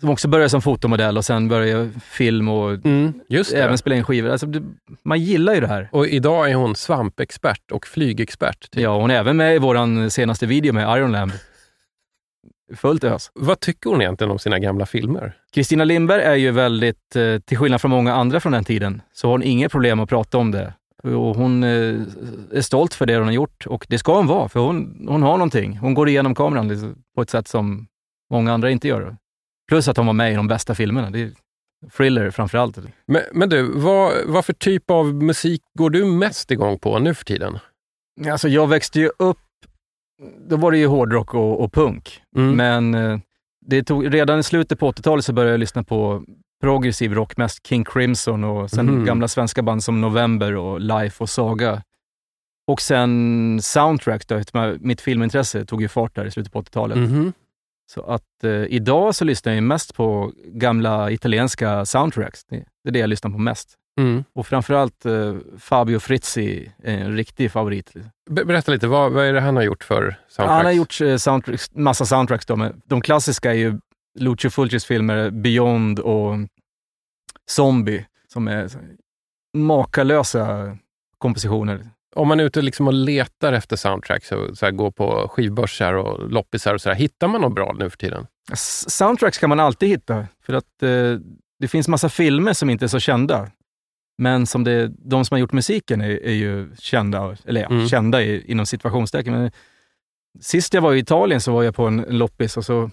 [0.00, 3.62] som också började som fotomodell och sen började film och Mm, just det.
[3.62, 4.30] även spela in skivor.
[4.30, 4.62] Alltså, det,
[5.04, 5.88] man gillar ju det här.
[5.92, 8.70] Och idag är hon svampexpert och flygexpert.
[8.70, 8.82] Typ.
[8.82, 11.32] Ja, hon är även med i vår senaste video med Iron Lamb.
[12.76, 13.30] Fullt ös.
[13.34, 15.36] Vad tycker hon egentligen om sina gamla filmer?
[15.54, 19.26] Kristina Lindberg är ju väldigt, eh, till skillnad från många andra från den tiden, så
[19.28, 20.72] har hon inga problem att prata om det.
[21.02, 21.68] Och hon eh,
[22.52, 25.22] är stolt för det hon har gjort och det ska hon vara, för hon, hon
[25.22, 25.76] har någonting.
[25.76, 27.86] Hon går igenom kameran på ett sätt som
[28.30, 29.16] många andra inte gör.
[29.68, 31.10] Plus att hon var med i de bästa filmerna.
[31.10, 31.30] Det är
[31.96, 32.78] thriller framför allt.
[33.06, 37.14] Men, men du, vad, vad för typ av musik går du mest igång på nu
[37.14, 37.58] för tiden?
[38.30, 39.38] Alltså jag växte ju upp,
[40.48, 42.22] då var det ju hårdrock och, och punk.
[42.36, 42.56] Mm.
[42.56, 43.18] Men eh,
[43.66, 46.24] det tog, redan i slutet på 80-talet så började jag lyssna på
[46.62, 49.04] progressiv rock, mest King Crimson och sen Mhm.
[49.04, 51.82] gamla svenska band som November och Life och Saga.
[52.66, 54.40] Och sen soundtracks, då,
[54.80, 56.98] mitt filmintresse tog ju fart där i slutet på 80-talet.
[56.98, 57.32] Mhm.
[57.86, 62.44] Så att eh, idag så lyssnar jag mest på gamla italienska soundtracks.
[62.44, 63.74] Det, det är det jag lyssnar på mest.
[64.00, 64.24] Mm.
[64.32, 67.92] Och framförallt eh, Fabio Frizzi är en riktig favorit.
[68.30, 70.56] Be- Berätta lite, vad, vad är det han har gjort för soundtracks?
[70.56, 72.46] Han har gjort eh, soundtracks, massa soundtracks.
[72.46, 73.78] Då, men de klassiska är ju
[74.18, 76.34] Lucio Fulcis filmer Beyond och
[77.50, 78.70] Zombie, som är
[79.56, 80.76] makalösa
[81.18, 81.90] kompositioner.
[82.16, 85.94] Om man är ute liksom och letar efter soundtracks och så här, går på skivbörsar
[85.94, 88.26] och loppisar och så här, hittar man något bra nu för tiden?
[88.88, 90.88] Soundtracks kan man alltid hitta, för att eh,
[91.58, 93.50] det finns massa filmer som inte är så kända.
[94.18, 97.88] Men som det, de som har gjort musiken är, är ju kända, eller ja, Mm.
[97.88, 99.32] kända i, inom situationstecken.
[99.32, 99.50] Men
[100.40, 102.90] sist jag var i Italien så var jag på en loppis och så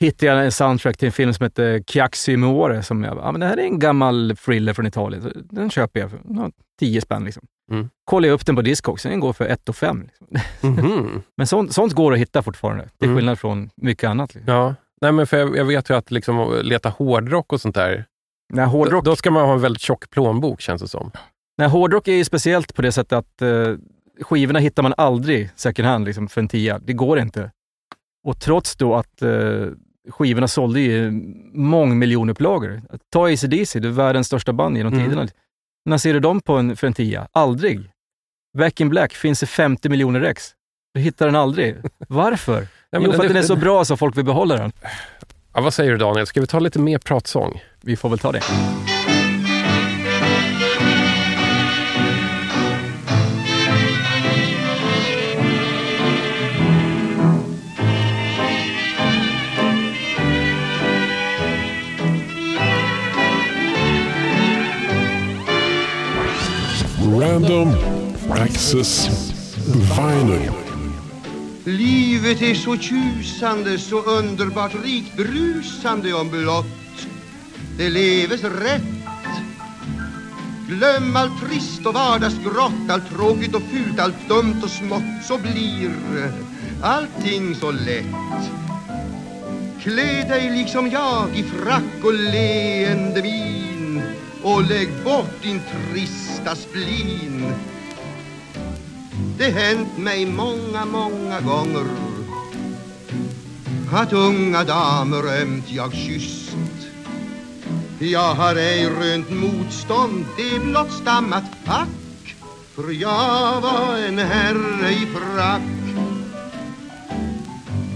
[0.00, 2.82] hittade jag en soundtrack till en film som heter Chiaxi Muore.
[2.82, 5.22] Som jag, ja, men det här är en gammal thriller från Italien.
[5.22, 6.50] Så den köper jag för ja,
[6.80, 7.24] 10 spänn.
[7.24, 7.46] Liksom.
[7.70, 7.90] Mm.
[8.04, 10.02] Kollar jag upp den på Discogs, den går för 1 5.
[10.02, 10.26] Liksom.
[10.70, 11.22] Mhm.
[11.36, 13.16] Men sånt, sånt går att hitta fortfarande, till Mm.
[13.16, 14.34] skillnad från mycket annat.
[14.34, 14.54] Liksom.
[14.54, 14.74] Ja.
[15.00, 18.04] Nej, men för jag, jag vet ju att liksom, leta hårdrock och sånt där,
[18.52, 21.10] Nej, hårdrock, då, då ska man ha en väldigt tjock plånbok känns det som.
[21.58, 23.74] Nej, hårdrock är ju speciellt på det sättet att eh,
[24.20, 26.78] skivorna hittar man aldrig second hand liksom, för en tia.
[26.78, 27.50] Det går inte.
[28.26, 29.66] Och trots då att eh,
[30.10, 31.10] skivorna sålde i
[31.78, 32.82] mångmiljonupplagor.
[33.12, 35.04] Ta AC/DC, det är världens största band genom Mm.
[35.04, 35.28] tiderna.
[35.84, 37.28] När ser du dem på en, för en tia?
[37.32, 37.90] Aldrig.
[38.58, 40.50] Back in Black finns i 50 miljoner ex.
[40.94, 41.76] Du hittar den aldrig.
[42.08, 42.60] Varför?
[42.92, 44.72] Nej, jo, för det- att den är så bra så folk vill behålla den.
[45.54, 47.62] Ja, vad säger du Daniel, ska vi ta lite mer pratsång?
[47.80, 48.40] Vi får väl ta det.
[67.24, 67.68] Random
[68.30, 69.08] Access
[69.66, 70.52] Vinyl.
[71.64, 77.06] Livet är så tjusande, så underbart rikt brusande om blott
[77.78, 78.82] det leves rätt.
[80.68, 85.90] Glöm allt trist och vardagsgrått, allt tråkigt och fult, allt dumt och smått, så blir
[86.82, 88.50] allting så lätt.
[89.82, 94.02] Klä dig liksom jag i frack och leende min
[94.44, 95.60] och lägg bort din
[95.92, 97.52] trista splin.
[99.38, 101.86] Det hänt mig många, många gånger
[103.92, 106.56] att unga damer ömt jag kysst.
[107.98, 112.36] Jag har ej rönt motstånd, det blott stammat tack
[112.74, 115.62] för jag var en herre i frack.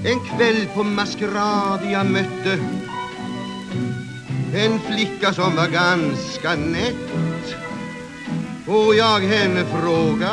[0.04, 2.58] En kväll på maskerad jag mötte
[4.54, 7.54] en flicka som var ganska nätt.
[8.66, 10.30] Och jag henne fråga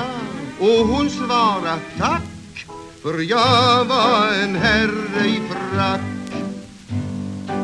[0.60, 2.68] och hon svara tack
[3.02, 6.02] för jag var en herre i frack.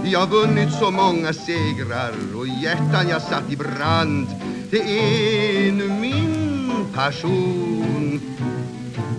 [0.05, 4.27] Jag vunnit så många segrar och hjärtan jag satt i brand.
[4.71, 8.21] Det är nu min passion.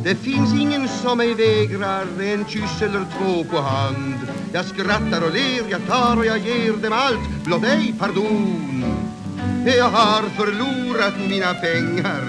[0.04, 4.18] Det finns ingen som mig vägrar en kyss eller två på hand.
[4.54, 8.84] Jag skrattar och ler, jag tar och jag ger dem allt, blott ej pardon.
[9.66, 12.28] Jag har förlorat mina pengar.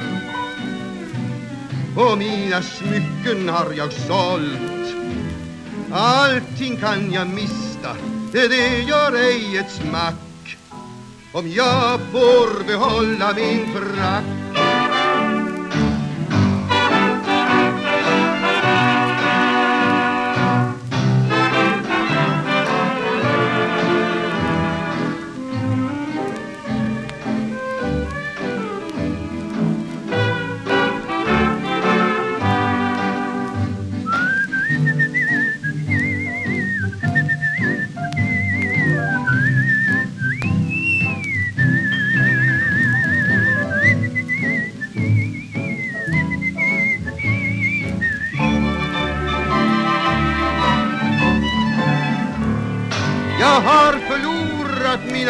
[1.97, 4.95] Och mina smycken har jag sålt.
[5.91, 7.95] Allting kan jag mista,
[8.31, 10.57] det gör ej ett smack.
[11.33, 14.42] Om jag får behålla min frack.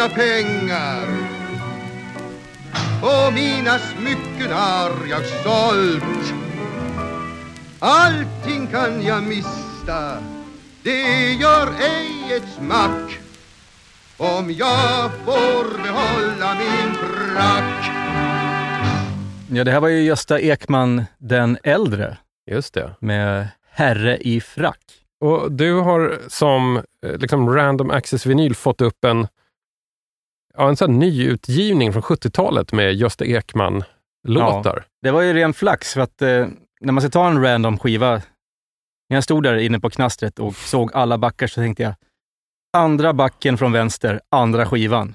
[0.04, 1.06] Mina pengar
[3.02, 6.34] och mina smycken har jag sålt.
[7.78, 10.18] Allting kan jag mista,
[10.82, 13.18] det gör ej ett smack
[14.16, 17.90] om jag får behålla min frack.
[19.50, 22.16] Ja, det här var ju Gösta Ekman den äldre
[22.50, 22.90] Just det.
[23.00, 24.80] med Herre i frack.
[25.20, 29.26] Och du har som eh, liksom random access vinyl fått upp en,
[30.56, 34.84] ja, en sån nyutgivning från 70-talet med Gösta Ekman-låtar.
[35.02, 36.46] Det var ju ren flax för att eh,
[36.80, 38.12] när man ska ta en random skiva,
[39.08, 41.94] när jag stod där inne på knastret och såg alla backar så tänkte jag,
[42.76, 45.14] andra backen från vänster, andra skivan.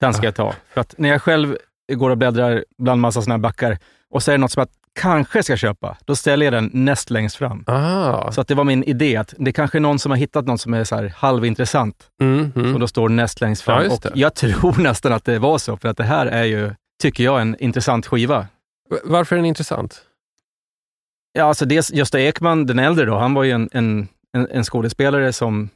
[0.00, 0.54] Den ska jag ta.
[0.68, 1.56] För att när jag själv
[1.92, 3.78] går och bläddrar bland massa såna här backar
[4.10, 7.10] och så är det något som att kanske ska köpa, då ställer jag den näst
[7.10, 7.64] längst fram.
[7.66, 8.32] Ah.
[8.32, 10.60] Så att det var min idé att det kanske är någon som har hittat något
[10.60, 12.72] som är så halvintressant Mm, mm.
[12.72, 13.84] som då står näst längst Ja, fram.
[13.84, 16.74] just och jag tror nästan att det var så, för att det här är ju,
[17.02, 18.46] tycker jag, en intressant skiva.
[19.04, 20.02] Varför är den intressant?
[21.32, 24.64] Ja, alltså dels Gösta Ekman, den äldre då, han var ju en, en, en, en
[24.64, 25.68] skådespelare som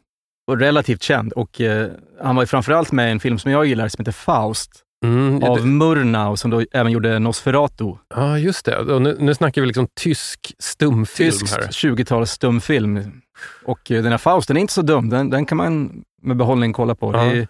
[0.47, 1.89] var relativt känd och eh,
[2.23, 4.71] han var ju framförallt med i en film som jag gillar som heter Faust
[5.05, 7.93] Mm, av det- Murnau som då även gjorde Nosferatu.
[8.15, 8.77] Ja, just det.
[8.79, 11.63] Och nu, nu snackar vi liksom tysk stumfilm Tysk här.
[11.67, 13.21] 20-tals stumfilm.
[13.65, 15.09] Och eh, den här Faust, den är inte så dum.
[15.09, 17.13] Den, den kan man med behållning kolla på.
[17.13, 17.25] Det Ja.
[17.33, 17.49] är,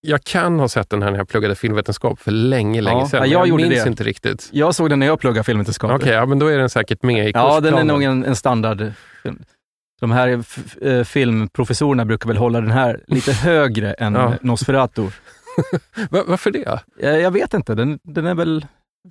[0.00, 3.30] Jag kan ha sett den här när jag pluggade filmvetenskap för länge, länge Ja, sedan.
[3.30, 3.88] jag gjorde minns det.
[3.90, 4.48] inte riktigt.
[4.52, 5.90] jag såg den när jag pluggade filmvetenskap.
[5.92, 7.86] Okej, ja, men då är den säkert med i Ja, den är kursplanen.
[7.86, 9.38] nog en, en standardfilm.
[10.00, 10.42] De här
[10.82, 14.34] eh, filmprofessorerna brukar väl hålla den här lite högre än Ja.
[14.42, 15.08] Nosferatu.
[16.10, 16.78] Va- varför det?
[17.00, 18.66] Jag, jag vet inte, den, den är väl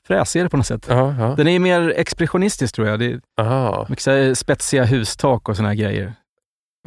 [0.07, 0.85] fräsigare på något sätt.
[0.89, 1.33] Ja, ja.
[1.37, 2.99] Den är mer expressionistisk tror jag.
[2.99, 3.85] Det är Aha.
[3.89, 6.13] mycket här spetsiga hustak och såna här grejer.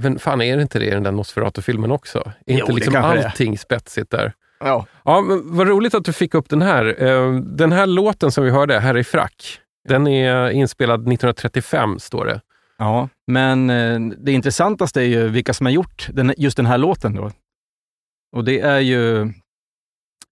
[0.02, 2.18] Men fan, är det inte det i den där Nosferatu-filmen också?
[2.18, 3.02] Är Jo, inte liksom det är.
[3.26, 4.32] allting spetsigt där?
[4.60, 4.86] Ja.
[5.04, 7.02] Ja, men vad roligt att du fick upp den här.
[7.02, 12.24] Eh, Den här låten som vi hörde, Herre i frack, den är inspelad 1935, står
[12.26, 12.40] det.
[12.78, 16.78] Ja, men eh, det intressantaste är ju vilka som har gjort den, just den här
[16.78, 17.30] låten då.
[18.36, 19.32] Och det är ju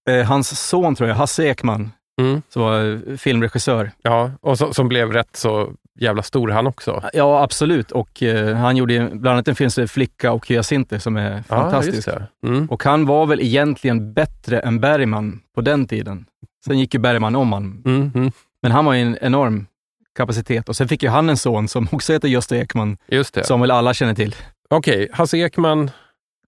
[0.09, 1.91] eh, hans son, tror jag, Hasse Ekman,
[2.21, 2.41] Mm.
[2.49, 3.91] som var eh, filmregissör.
[4.01, 7.03] Ja, och så, som blev rätt så jävla stor han också.
[7.13, 7.91] Ja, absolut.
[7.91, 12.07] Och eh, han gjorde bland annat en film som Flicka och hyacinter som är fantastisk.
[12.07, 12.27] det.
[12.47, 12.65] Mm.
[12.69, 16.25] Och han var väl egentligen bättre än Bergman på den tiden.
[16.65, 17.81] Sen gick ju Bergman om han.
[17.85, 18.31] Mm, mm.
[18.61, 19.65] Men han var ju en enorm
[20.15, 20.69] kapacitet.
[20.69, 23.43] Och sen fick ju han en son som också heter Gösta Ekman, Just det.
[23.43, 24.35] som väl alla känner till.
[24.69, 25.91] Okej, Hasse Ekman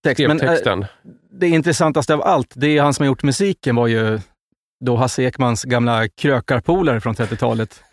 [0.03, 0.15] Text.
[0.17, 0.85] skrev Men, eh, texten.
[1.31, 4.19] Det intressantaste av allt, det är han som har gjort musiken var ju
[4.85, 7.83] då Hasse Ekmans gamla krökarpolare från 30-talet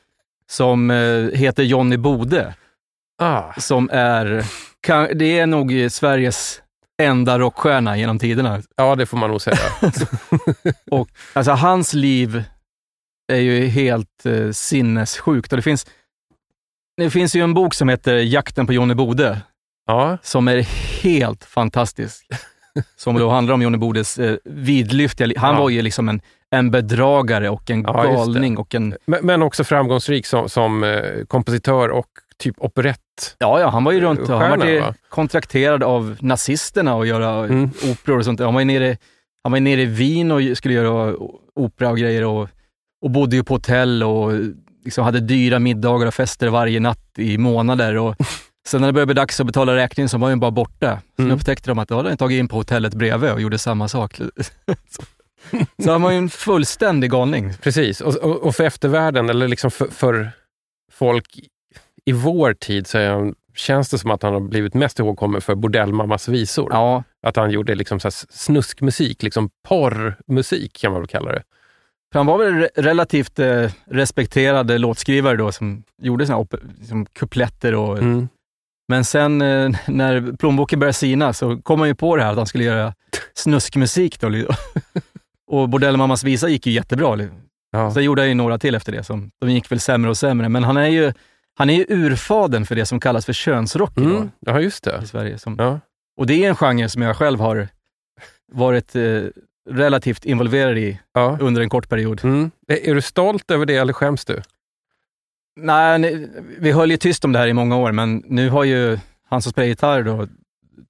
[0.51, 2.55] som eh, heter Johnny Bode.
[3.19, 4.45] Ah, Som är,
[4.81, 6.63] kan, det är nog Sveriges
[7.03, 8.63] enda rockstjärna genom tiderna.
[8.77, 9.59] ja, det får man nog säga.
[10.91, 12.45] Och alltså hans liv
[13.33, 15.53] är ju helt eh, sinnessjukt.
[15.53, 15.87] Och det finns,
[16.97, 19.41] det finns ju en bok som heter Jakten på Johnny Bode
[19.87, 20.59] Ja, som är
[21.03, 22.27] helt fantastisk.
[22.97, 25.41] Som då handlar om Johnny Bodes eh, vidlyftiga.
[25.41, 25.61] Han Ja.
[25.61, 28.95] var ju liksom en, en bedragare och en Ja, galning och en...
[29.07, 32.07] men, men också framgångsrik som, som eh, kompositör och
[32.39, 32.99] typ operett.
[33.39, 34.95] Ja, ja, han var ju runt han Stjärna, var ju va?
[35.09, 37.71] kontrakterad av nazisterna och göra Mm.
[37.93, 38.41] operor och sånt.
[38.41, 38.97] Han var ju nere,
[39.43, 41.15] han var nere i Wien och skulle göra
[41.55, 42.49] opera och grejer och,
[43.03, 44.33] och bodde ju på hotell och
[44.85, 47.97] liksom hade dyra middagar och fester varje natt i månader.
[47.97, 48.15] Och
[48.69, 51.01] sen när det började bli dags att betala räkningen så var ju bara borta.
[51.17, 51.37] Sen Mm.
[51.37, 54.15] upptäckte de att då hade tagit in på hotellet bredvid och gjorde samma sak.
[55.85, 57.53] så, han var ju en fullständig galning.
[57.63, 60.31] Precis, och, och, och för eftervärlden, eller liksom för, för
[60.93, 61.39] folk
[62.05, 65.55] i vår tid, så han, känns det som att han har blivit mest ihågkommen för
[65.55, 66.69] Bordellmammas visor.
[66.73, 71.43] Ja, Att han gjorde liksom så snuskmusik, liksom porrmusik kan man väl kalla det.
[72.13, 76.47] För han var väl re- relativt eh, respekterad låtskrivare då som gjorde såna här
[76.79, 78.29] liksom kupletter och Mm.
[78.89, 82.37] Men sen eh, när plånboken började sina så kom han ju på det här att
[82.37, 82.95] han skulle göra
[83.35, 84.21] snuskmusik.
[84.21, 84.29] Då.
[85.51, 87.29] och Bordellmammas visa gick ju jättebra.
[87.71, 87.95] Ja.
[87.95, 89.05] Sen gjorde han ju några till efter det.
[89.05, 90.49] Som, de gick väl sämre och sämre.
[90.49, 91.13] Men han är ju,
[91.59, 94.31] han är ju urfaden för det som kallas för könsrock Mm.
[94.41, 95.01] ja, just det.
[95.05, 95.39] i Sverige.
[95.39, 95.81] Som, Ja.
[96.21, 97.69] Och det är en genre som jag själv har
[98.53, 99.23] varit eh,
[99.71, 101.39] relativt involverad i Ja.
[101.41, 102.21] under en kort period.
[102.25, 102.51] Mm.
[102.69, 104.43] Är, är du stolt över det eller skäms du?
[105.63, 106.29] Nej,
[106.59, 108.99] vi höll ju tyst om det här i många år, men nu har ju
[109.29, 110.29] han som spelar gitarr då,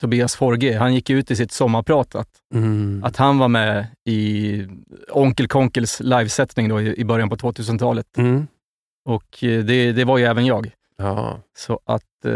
[0.01, 3.05] Tobias Forge, han gick ut i sitt sommarprat att, Mm.
[3.05, 4.67] att han var med i
[5.11, 8.07] Onkel Konkels livesättning då i, i början på 2000-talet.
[8.19, 8.47] Mm.
[9.05, 10.71] Och eh, det, det var ju även jag.
[10.99, 11.39] Ja.
[11.59, 12.33] Så att, eh,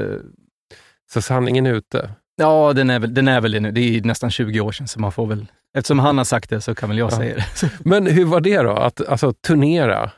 [1.12, 2.10] Så sanningen är ute.
[2.36, 3.70] ja, den är, väl, den är väl det nu.
[3.72, 6.60] Det är nästan 20 år sedan, så man får väl, eftersom han har sagt det
[6.60, 7.16] så kan väl jag Ja.
[7.16, 7.70] säga det.
[7.84, 8.70] Men hur var det då?
[8.72, 10.10] Att alltså, turnera,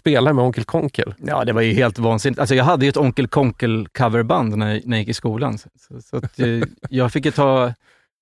[0.00, 1.14] spela med Onkel Konkel?
[1.18, 2.38] Ja, det var ju helt vansinnigt.
[2.40, 5.58] Alltså, jag hade ju ett Onkel Konkel coverband när, när jag gick i skolan.
[5.58, 5.68] Så,
[6.02, 6.46] så att, eh,
[6.90, 7.74] jag fick ju ta,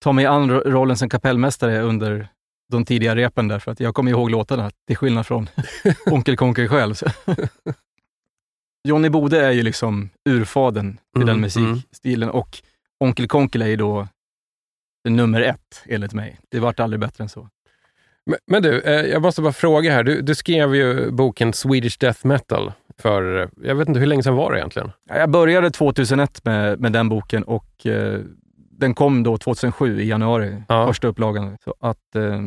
[0.03, 2.29] ta mig an ro- rollen som kapellmästare under
[2.73, 5.49] de tidiga repen där, för att jag kommer ihåg låtarna, till skillnad från
[6.11, 6.95] Onkel Konkel själv.
[8.89, 12.59] Johnny Bode är ju liksom urfaden till den Mm, musikstilen och
[13.05, 14.09] Onkel Konkel är ju då
[15.09, 16.39] nummer ett, enligt mig.
[16.51, 17.49] Det vart aldrig bättre än så.
[18.29, 20.03] Men, men du, eh, jag måste bara fråga här.
[20.05, 24.23] Du, du skrev ju boken Swedish Death Metal för, eh, jag vet inte hur länge
[24.23, 24.91] sedan var det egentligen?
[25.09, 28.21] Ja, Jag började 2001 med, med den boken och eh,
[28.71, 30.87] den kom då 2007 i januari, Ja.
[30.87, 31.57] första upplagan.
[31.65, 32.41] Så att, eh,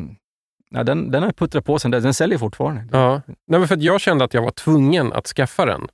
[0.71, 2.03] ja, den, den har puttrat på sen dess.
[2.03, 2.84] Den säljer fortfarande.
[2.91, 3.21] Ja.
[3.27, 5.88] Nej, men för jag kände att jag var tvungen att skaffa den.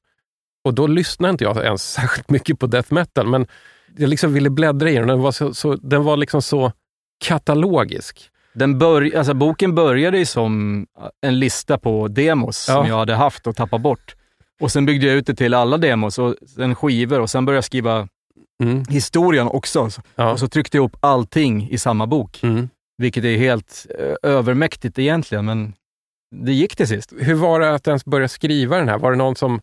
[0.64, 3.48] Och då lyssnade inte jag ens särskilt mycket på death metal, men
[3.98, 5.08] jag liksom ville bläddra i den.
[5.08, 6.72] Den var, så, så, den var liksom så
[7.26, 8.30] katalogisk.
[8.58, 10.86] Den bör, alltså, boken började ju som
[11.26, 12.74] en lista på demos Ja.
[12.76, 14.16] som jag hade haft och tappat bort.
[14.62, 17.58] Och sen byggde jag ut det till alla demos och sen skivor och sen började
[17.58, 18.08] jag skriva
[18.64, 18.84] Mm.
[18.90, 19.90] historien också.
[20.16, 20.32] Ja.
[20.32, 22.70] Och så tryckte jag ihop allting i samma bok, Mm.
[22.98, 25.74] vilket är helt eh, övermäktigt egentligen, men
[26.36, 27.14] det gick till sist.
[27.20, 28.98] Hur var det att ens börja skriva den här?
[28.98, 29.62] Var det någon som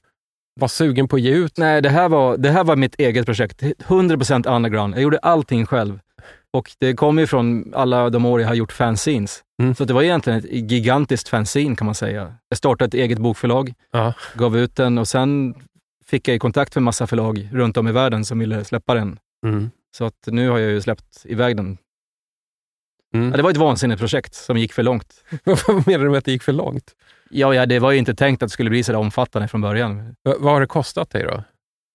[0.60, 1.58] var sugen på att ge ut?
[1.58, 3.62] Nej, det här var, det här var mitt eget projekt.
[3.62, 4.94] 100% underground.
[4.94, 6.00] Jag gjorde allting själv.
[6.54, 9.42] Och det kom ju från alla de år jag har gjort fanzines.
[9.62, 9.74] Mm.
[9.74, 12.34] Så det var egentligen ett gigantiskt fanzine kan man säga.
[12.48, 14.12] Jag startade ett eget bokförlag, Ja.
[14.36, 15.54] gav ut den och sen
[16.06, 19.18] fick jag i kontakt med massa förlag runt om i världen som ville släppa den.
[19.46, 19.70] Mm.
[19.96, 21.78] Så att nu har jag ju släppt iväg den.
[23.14, 23.30] Mm.
[23.30, 25.24] Ja, det var ett vansinnigt projekt som gick för långt.
[25.44, 26.90] Vad menar du med att det gick för långt?
[27.30, 29.60] Ja, ja, det var ju inte tänkt att det skulle bli så där omfattande från
[29.60, 30.14] början.
[30.24, 31.42] Va- vad har det kostat dig då?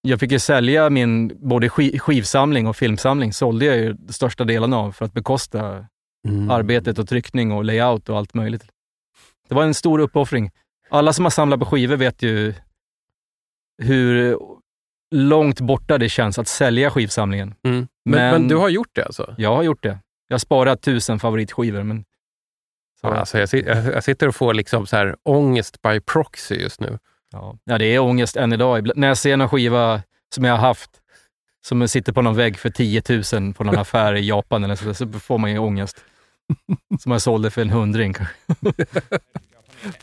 [0.02, 4.78] Jag fick ju sälja min både ski- skivsamling och filmsamling, sålde jag ju största delarna
[4.78, 5.86] av för att bekosta
[6.28, 6.50] Mm.
[6.52, 8.66] arbetet och tryckning och layout och allt möjligt.
[9.50, 10.52] Det var en stor uppoffring.
[10.90, 12.54] Alla som har samlat på skivor vet ju
[13.78, 14.38] hur
[15.12, 17.56] långt borta det känns att sälja skivsamlingen.
[17.64, 17.76] Mm.
[17.78, 19.36] Men, Men- men du har gjort det alltså?
[19.38, 20.00] Jag har gjort det.
[20.28, 22.06] Jag har sparat tusen favoritskivor, men
[23.02, 23.54] så, alltså jag,
[23.86, 27.00] jag sitter och får liksom så här ångest by proxy just nu.
[27.32, 27.58] Ja.
[27.64, 28.90] ja, det är ångest än idag.
[28.96, 30.02] När jag ser någon skiva
[30.36, 30.90] som jag har haft,
[31.68, 33.02] som sitter på någon vägg för 10
[33.34, 35.98] 000 på någon affär i Japan eller så, så får man ju ångest.
[37.00, 38.36] Som jag sålde för en hundring kanske.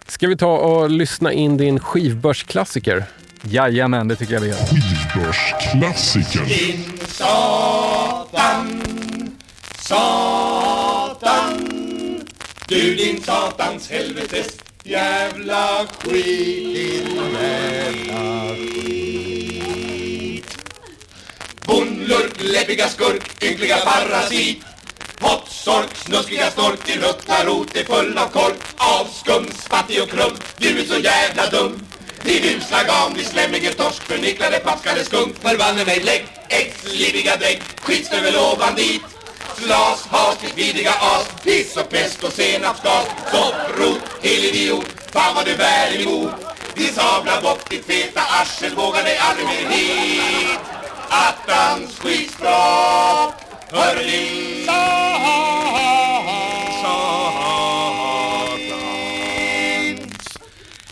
[0.06, 3.04] Ska vi ta och lyssna in din skivbörsklassiker?
[3.42, 4.56] Jajamän, det tycker jag vi gör.
[4.56, 6.44] Skivbörsklassiker.
[6.44, 8.82] Din Satan,
[9.78, 11.60] Satan,
[12.68, 19.78] du din satans helvetes jävla skit, din jävla skit.
[21.66, 24.62] Bondlurk, läbbiga skurk, ynkliga parasit.
[25.18, 28.57] Pottsork, snuskiga stork, din ruttna rot är full av kork.
[28.76, 31.87] Avskum, spattig och krum, du är så jävla dum.
[32.22, 35.37] Din usla gam, din slemmige torsk, förnicklade paskade skunk.
[35.43, 39.15] Förbanne mig lägg, ex, liviga drägg, skitstövel och bandit
[39.64, 43.07] glas, hat, ditt vidriga as, piss och pest och senapsgas.
[43.30, 46.30] Sopprot, hel idiot, fan vad du bär emot.
[46.74, 50.61] Vi Din sabla bock, ditt feta arsel, vågar dig aldrig mer hit.
[51.09, 53.34] Attans skitspråk,
[53.70, 54.96] hör din satans.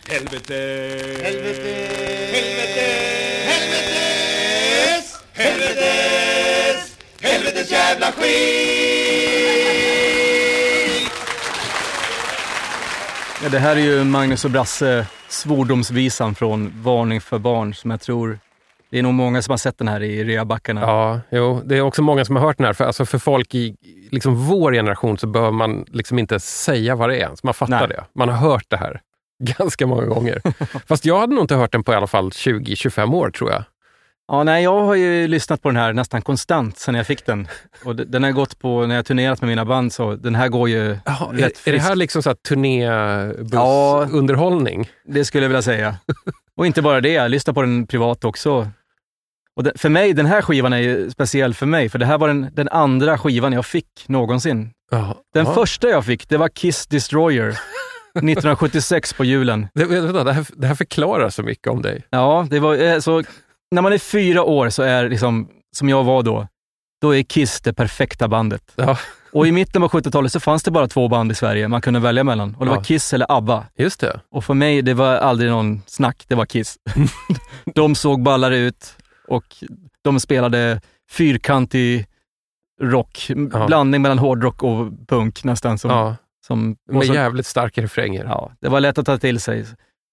[0.07, 0.55] Helvete.
[1.23, 1.94] Helvete.
[7.65, 8.25] Helvetes jävla skit.
[13.43, 18.01] Ja, det här är ju Magnus och Brasse svordomsvisan från Varning för barn som jag
[18.01, 18.39] tror
[18.89, 20.81] det är nog många som har sett den här i reabackarna.
[20.81, 22.73] Ja, jo, det är också många som har hört den här.
[22.73, 23.75] För, alltså för folk i
[24.11, 27.43] liksom vår generation så behöver man liksom inte säga vad det är ens.
[27.43, 27.87] Man fattar Nej.
[27.87, 28.03] det.
[28.15, 29.01] Man har hört det här
[29.39, 30.41] ganska många gånger.
[30.87, 33.63] Fast jag hade nog inte hört den på i alla fall 20-25 år tror jag.
[34.27, 37.47] Ja, nej, jag har ju lyssnat på den här nästan konstant sedan jag fick den.
[37.83, 40.69] Och den har gått på, när jag turnerat med mina band, så den här går
[40.69, 44.89] ju Jaha, rätt är, är det här liksom turnébussunderhållning?
[45.05, 45.95] Det skulle jag vilja säga.
[46.57, 48.67] Och inte bara det, jag lyssnar på den privat också.
[49.55, 52.17] Och det, för mig, den här skivan är ju speciell för mig, för det här
[52.17, 54.71] var den, den andra skivan jag fick någonsin.
[54.91, 55.53] Ja, Den ja.
[55.53, 57.49] första jag fick, det var Kiss Destroyer,
[58.15, 59.67] 1976 på julen.
[59.73, 62.03] Det, vänta, det, här, det här förklarar så mycket om dig.
[62.09, 63.23] Ja, det var eh, så...
[63.71, 66.47] När man är fyra år så är liksom, som jag var då,
[67.01, 68.73] då är Kiss det perfekta bandet.
[68.75, 68.97] Ja,
[69.31, 71.99] Och i mitten på 70-talet så fanns det bara två band i Sverige man kunde
[71.99, 72.55] välja mellan.
[72.55, 72.75] Och det Ja.
[72.75, 73.65] var Kiss eller ABBA.
[73.77, 74.19] just det.
[74.31, 76.77] Och för mig, det var aldrig någon snack, det var Kiss.
[77.75, 78.95] de såg ballare ut
[79.27, 79.43] och
[80.01, 82.05] de spelade fyrkantig
[82.81, 83.67] rock, Ja.
[83.67, 85.77] blandning mellan hårdrock och punk nästan.
[85.77, 86.15] Som, Ja,
[86.47, 88.23] som, med så, jävligt starka refränger.
[88.23, 89.65] ja, det var lätt att ta till sig.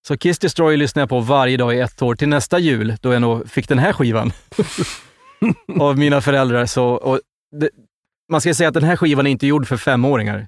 [0.07, 3.13] Så Kiss Destroy lyssnade jag på varje dag i ett år till nästa jul, då
[3.13, 4.33] jag nog fick den här skivan
[5.81, 6.67] av mina föräldrar.
[6.67, 7.21] Så,
[7.61, 7.71] det,
[8.31, 10.47] man ska säga att den här skivan är inte gjord för femåringar.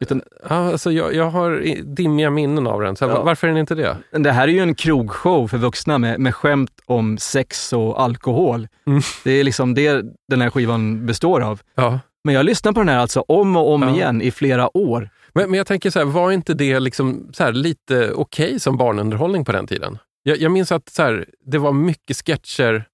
[0.00, 1.64] Utan alltså jag, jag har
[1.94, 2.96] dimmiga minnen av den.
[2.96, 3.22] Så Ja.
[3.22, 3.96] Varför är den inte det?
[4.10, 8.68] Det här är ju en krogshow för vuxna med, med skämt om sex och alkohol.
[8.86, 9.02] Mm.
[9.24, 11.60] Det är liksom det den här skivan består av.
[11.74, 12.00] Ja.
[12.24, 13.90] Men jag lyssnar på den här alltså om och om Ja.
[13.94, 15.10] igen i flera år.
[15.36, 18.76] Men, men jag tänker så här, var inte det liksom så här lite okej som
[18.76, 19.98] barnunderhållning på den tiden?
[20.22, 22.84] Jag, jag minns att så här, det var mycket sketcher,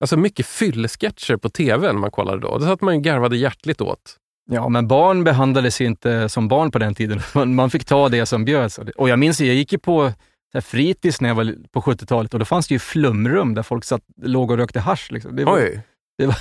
[0.00, 2.58] alltså mycket fyllesketcher på tv när man kollade då.
[2.58, 4.16] Det satt man ju garvade hjärtligt åt.
[4.50, 7.20] Ja, men barn behandlades ju inte som barn på den tiden.
[7.34, 8.78] Man, man fick ta det som bjöds.
[8.78, 10.12] Och jag minns, jag gick ju på
[10.52, 13.84] så fritids när jag var på 70-talet och då fanns det ju flumrum där folk
[13.84, 15.12] satt, låg och rökte hasch.
[15.12, 15.36] Liksom.
[15.36, 15.80] Det var, Oj,
[16.18, 16.36] 70-talet, var-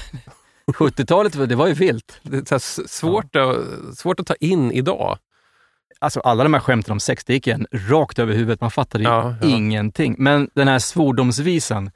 [1.47, 2.19] det var ju vilt.
[2.23, 5.17] det är svårt, att, svårt att ta in idag.
[5.99, 8.61] Alltså alla de här skämten om sex, det gick en rakt över huvudet.
[8.61, 9.47] Man fattade ju Ja, ja.
[9.47, 10.15] ingenting.
[10.17, 11.91] Men den här svordomsvisan,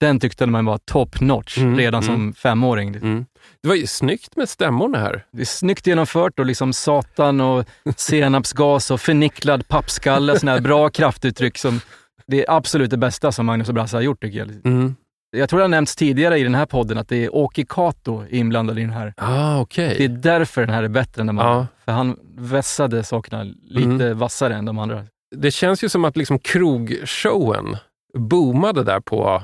[0.00, 2.34] den tyckte man var top notch Mm, redan som mm.
[2.34, 2.94] femåring.
[2.94, 3.26] Mm.
[3.62, 5.24] Det var ju snyggt med stämmorna här.
[5.32, 7.64] Det är snyggt genomfört och liksom satan och
[7.96, 11.80] senapsgas och förnicklad pappskalle, sådana här bra kraftuttryck som
[12.26, 14.66] det är absolut det bästa som Magnus och Brasse har gjort tycker jag.
[14.66, 14.96] Mm.
[15.36, 18.24] Jag tror det har nämnts tidigare i den här podden att det är Åke Kato
[18.30, 19.14] inblandad i den här.
[19.16, 19.94] Ah, okej.
[19.98, 21.54] Det är därför den här är bättre än de andra.
[21.54, 21.66] Ja.
[21.84, 24.18] För han vässade sakerna lite Mm.
[24.18, 25.04] vassare än de andra.
[25.36, 27.76] Det känns ju som att liksom krogshowen
[28.18, 29.42] boomade där på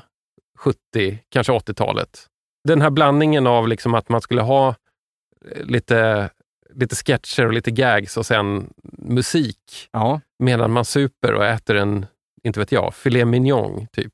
[0.59, 2.27] 70, kanske 80-talet.
[2.69, 6.31] Den här blandningen av liksom att man skulle ha eh, lite,
[6.75, 10.21] lite sketcher och lite gags och sen musik Ja.
[10.39, 12.07] medan man super och äter en,
[12.45, 14.13] inte vet jag, filet mignon typ.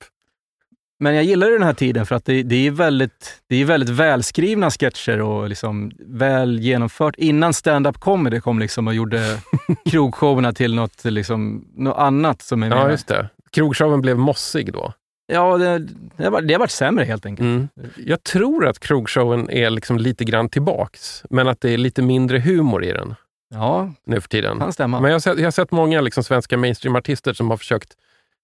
[1.01, 3.89] Men jag gillar den här tiden för att det, det, är, väldigt, det är väldigt
[3.91, 7.15] välskrivna sketcher och liksom väl genomfört.
[7.19, 9.39] Innan stand-up comedy kom liksom och gjorde
[9.91, 13.29] krogshowerna till något, liksom, något annat som är Ja, just det.
[13.51, 14.93] Krogshowen blev mossig då.
[15.33, 15.79] Ja, det,
[16.17, 17.45] det, har, varit- det har varit sämre helt enkelt.
[17.47, 17.69] Mm.
[17.97, 22.39] Jag tror att krogshowen är liksom lite grann tillbaks, men att det är lite mindre
[22.39, 23.15] humor i den
[23.51, 24.59] Ja, nu för tiden.
[24.59, 25.01] kan stämma.
[25.01, 27.93] Men jag har sett, jag har sett många liksom svenska mainstream-artister som har försökt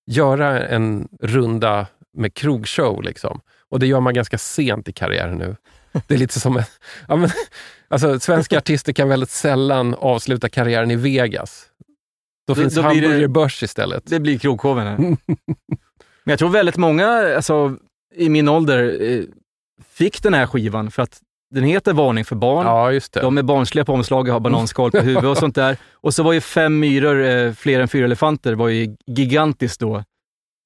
[0.07, 3.03] göra en runda med krogshow.
[3.03, 3.41] Liksom.
[3.71, 5.57] Och det gör man ganska sent i karriären nu.
[6.07, 6.62] Det är lite som en,
[7.09, 7.31] ja, men,
[7.89, 11.67] alltså, Svenska artister kan väldigt sällan avsluta karriären i Vegas.
[12.47, 14.03] Då Då- finns då det- hamburgerbörs istället.
[14.07, 14.87] Det blir krogshowen.
[14.87, 14.97] här.
[16.27, 17.77] Men jag tror väldigt många alltså,
[18.15, 19.23] i min ålder eh,
[19.95, 22.67] fick den här skivan för att den heter Varning för barn.
[22.67, 23.21] Ja, just det.
[23.21, 25.77] De är barnsliga på omslaget, har bananskal på huvudet och sånt där.
[25.93, 30.05] Och så var ju Fem myror, eh, fler än fyra elefanter, var ju gigantiskt då.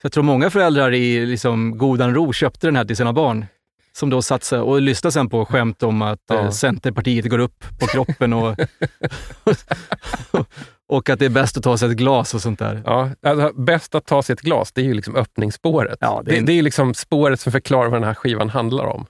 [0.01, 3.47] Så jag tror många föräldrar i liksom, godan ro köpte den här till sina barn.
[3.93, 6.35] Som då satt och lyssnade sen på skämt om att Ja.
[6.39, 8.57] eh, Centerpartiet går upp på kroppen och,
[10.89, 12.83] och att det är bäst att ta sig ett glas och sånt där.
[12.87, 15.99] Ja, alltså, bäst att ta sig ett glas, det är ju liksom öppningsspåret.
[16.01, 18.49] Ja, det det, är det, en- är liksom spåret som förklarar vad den här skivan
[18.51, 19.07] handlar om.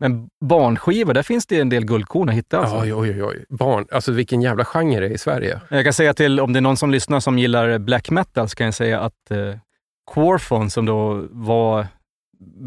[0.00, 2.58] Men barnskivor, där finns det en del guldkorn att hitta.
[2.58, 2.76] Alltså.
[2.78, 3.44] Oj, oj, oj.
[3.48, 5.60] Barn, alltså vilken jävla genre det är i Sverige.
[5.70, 8.56] Jag kan säga till, om det är någon som lyssnar som gillar black metal, så
[8.56, 9.38] kan jag säga att eh,
[10.14, 11.86] Quorthon, som då var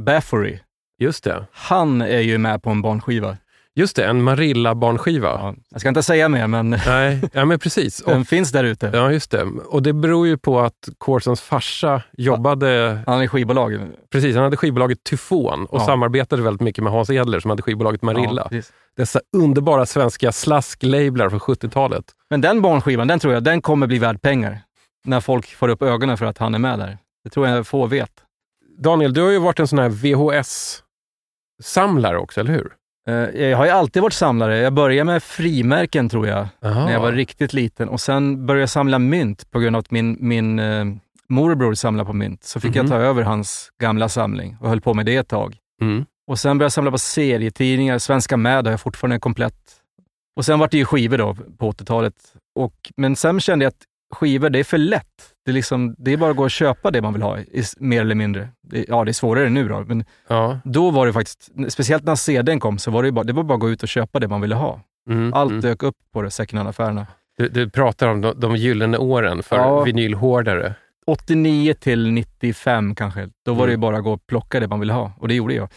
[0.05, 0.59] Baffory,
[0.99, 1.45] Just det.
[1.51, 3.37] han är ju med på en barnskiva.
[3.75, 5.27] Just det, en Marilla-barnskiva.
[5.27, 7.99] Ja, jag ska inte säga mer, men Nej, ja men precis.
[8.01, 8.91] Och, den finns där ute.
[8.93, 9.43] ja, just det.
[9.43, 13.79] Och det beror ju på att Corsons farsa jobbade, Han är skivbolag.
[14.11, 15.85] precis, han hade skivbolaget Tyfon och Ja.
[15.85, 18.47] samarbetade väldigt mycket med Hans Edler som hade skivbolaget Marilla.
[18.51, 18.61] Ja.
[18.97, 22.05] Dessa underbara svenska slasklablar från 70-talet.
[22.29, 24.59] men den barnskivan, den tror jag, den kommer bli värd pengar.
[25.05, 26.97] När folk får upp ögonen för att han är med där.
[27.23, 28.11] Det tror jag få vet.
[28.77, 32.73] Daniel, du har ju varit en sån här VHS-samlare också, eller hur?
[33.07, 33.13] Eh,
[33.49, 34.57] Jag har ju alltid varit samlare.
[34.57, 36.85] Jag började med frimärken tror jag, Aha.
[36.85, 37.89] när jag var riktigt liten.
[37.89, 40.85] Och sen började jag samla mynt på grund av att min, min eh,
[41.29, 42.43] morbror samlade på mynt.
[42.43, 42.91] Så fick jag Mhm.
[42.91, 45.57] ta över hans gamla samling och höll på med det ett tag.
[45.81, 46.05] Mm.
[46.27, 47.97] Och sen började jag samla på serietidningar.
[47.97, 49.55] Svenska med har jag fortfarande komplett.
[50.35, 52.15] Och sen var det ju skivor då på 80-talet.
[52.59, 53.83] Och, men sen kände jag att
[54.15, 55.32] skivor, det är för lätt.
[55.45, 57.37] Det är, liksom, det är bara att gå och köpa det man vill ha,
[57.77, 58.49] mer eller mindre.
[58.61, 60.59] Det, ja, det är svårare nu då, men Ja.
[60.63, 63.53] då var det faktiskt, speciellt när CDn kom, så var det, bara, det var bara
[63.53, 64.81] att gå ut och köpa det man ville ha.
[65.09, 65.33] Mm.
[65.33, 65.61] Allt mm.
[65.61, 67.07] dök upp på det second hand-affärerna.
[67.37, 69.81] Du, du pratar om de, de gyllene åren för Ja.
[69.83, 70.75] vinylhårdare.
[71.05, 73.81] 89 till 95 kanske, då var det Mm.
[73.81, 75.11] bara att gå och plocka det man ville ha.
[75.19, 75.69] Och det gjorde jag.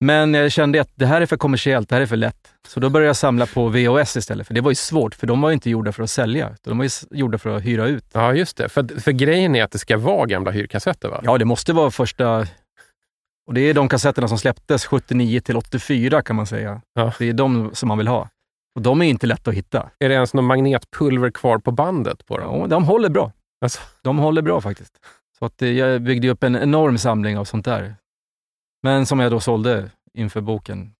[0.00, 2.52] Men jag kände att det här är för kommersiellt, det här är för lätt.
[2.68, 5.40] Så då började jag samla på VHS istället, för det var ju svårt, för de
[5.40, 7.86] var ju inte gjorda för att sälja, utan de var ju gjorda för att hyra
[7.86, 8.04] ut.
[8.12, 8.68] Ja, just det.
[8.68, 11.20] För, för grejen är att det ska vara gamla hyrkassetter, va?
[11.24, 12.46] Ja, det måste vara första...
[13.46, 16.80] Och det är de kassetterna som släpptes 79 till 84 kan man säga.
[16.94, 17.12] Ja.
[17.18, 18.28] Det är de som man vill ha.
[18.74, 19.90] Och de är inte lätta att hitta.
[19.98, 22.60] Är det ens någon magnetpulver kvar på bandet på dem?
[22.60, 23.32] Ja, de håller bra.
[23.60, 24.94] Alltså, De håller bra faktiskt.
[25.38, 27.96] Så att eh, jag byggde upp en enorm samling av sånt där.
[28.84, 30.94] Men som jag då sålde inför boken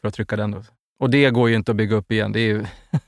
[0.00, 0.50] för att trycka den.
[0.50, 0.62] Då.
[0.98, 2.32] Och det går ju inte att bygga upp igen.
[2.32, 2.64] Det är, ju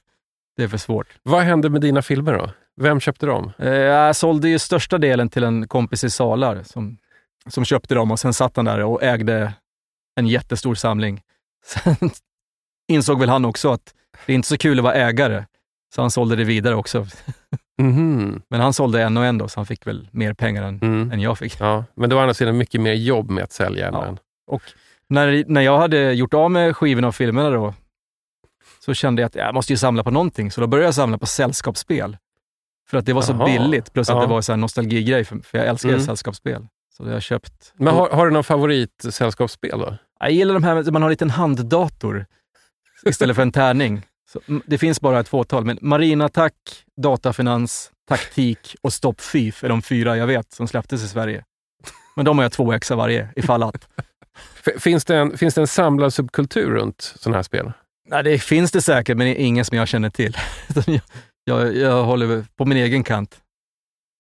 [0.57, 1.07] det är för svårt.
[1.23, 2.51] vad hände med dina filmer då?
[2.81, 3.53] Vem köpte dem?
[3.59, 6.99] Eh, Jag sålde ju största delen till en kompis i Salar som,
[7.47, 9.53] som köpte dem och sen satt han där och ägde
[10.17, 11.23] en jättestor samling.
[11.65, 11.97] Sen
[12.89, 13.95] insåg väl han också att
[14.27, 15.45] det är inte så kul att vara ägare,
[15.95, 17.07] så han sålde det vidare också.
[17.79, 18.43] Mhm.
[18.49, 21.13] Men han sålde en och en då, så han fick väl mer pengar än, Mm.
[21.13, 21.61] än jag fick.
[21.61, 24.05] Ja, men det var å andra sidan mycket mer jobb med att sälja än Ja.
[24.07, 24.19] en.
[24.47, 24.63] Och
[25.09, 27.75] när, när jag hade gjort av med skivorna och filmerna då,
[28.85, 30.51] så kände jag att jag måste ju samla på någonting.
[30.51, 32.17] Så då började jag samla på sällskapsspel.
[32.91, 33.45] För att det var så Jaha.
[33.47, 34.21] billigt, plus att Ja.
[34.23, 36.01] det var här nostalgigrej, för, för jag älskar Mm.
[36.01, 36.67] sällskapsspel.
[36.97, 37.73] Så det har jag köpt.
[37.77, 39.97] Men har, har du någon favoritsällskapsspel då?
[40.21, 42.27] Jag gillar de här man har en liten handdator
[43.07, 44.03] istället för en tärning.
[44.33, 46.55] Så, mm, det finns bara ett fåtal, men marinattack,
[46.97, 51.45] datafinans, taktik och stoppfif är de fyra jag vet som släpptes i Sverige.
[52.17, 53.89] Men de har jag två ex av varje, ifall att.
[54.79, 57.73] Finns det en, finns det en samlad subkultur runt sådana här spel?
[58.09, 60.37] Nej, det finns det säkert, men det är ingen som jag känner till.
[61.45, 63.41] Jag, jag håller på min egen kant.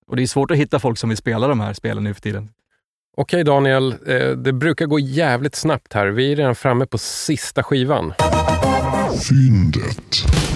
[0.06, 2.20] Och det är svårt att hitta folk som vill spela de här spelen nu för
[2.20, 2.48] tiden.
[3.16, 6.06] Okej Daniel, eh, det brukar gå jävligt snabbt här.
[6.06, 8.12] Vi är redan framme på sista skivan.
[9.16, 10.47] Fyndet.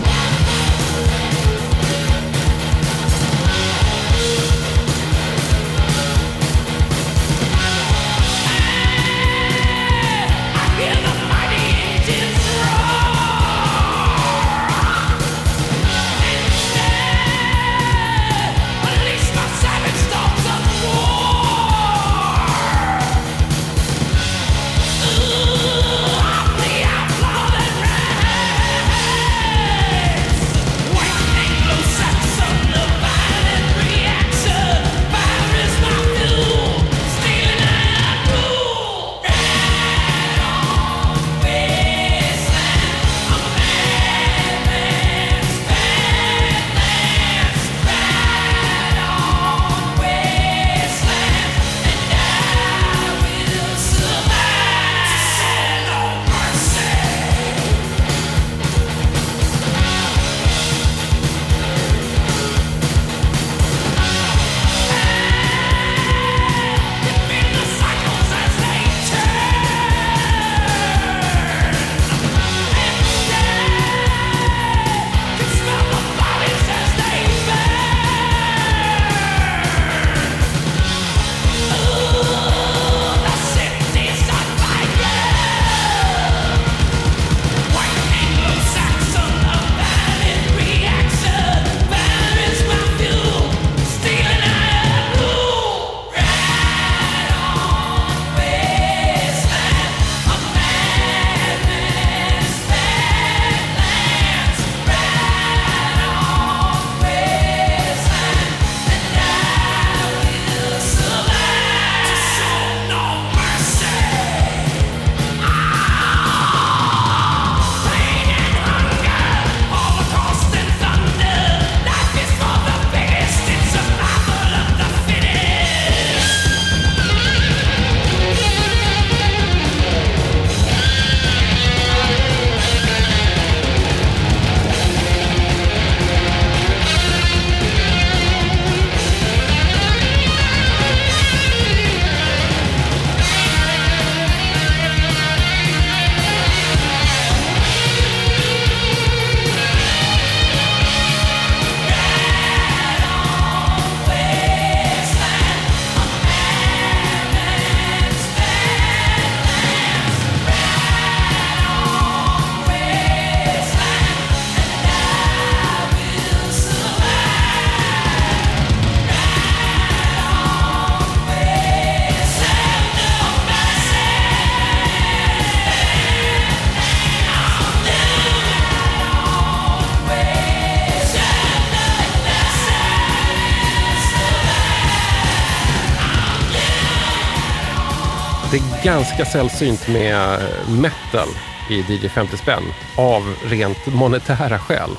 [189.03, 190.40] Ganska sällsynt med
[190.82, 191.28] metal
[191.70, 192.62] i DJ 50 spänn
[192.98, 194.90] av rent monetära skäl.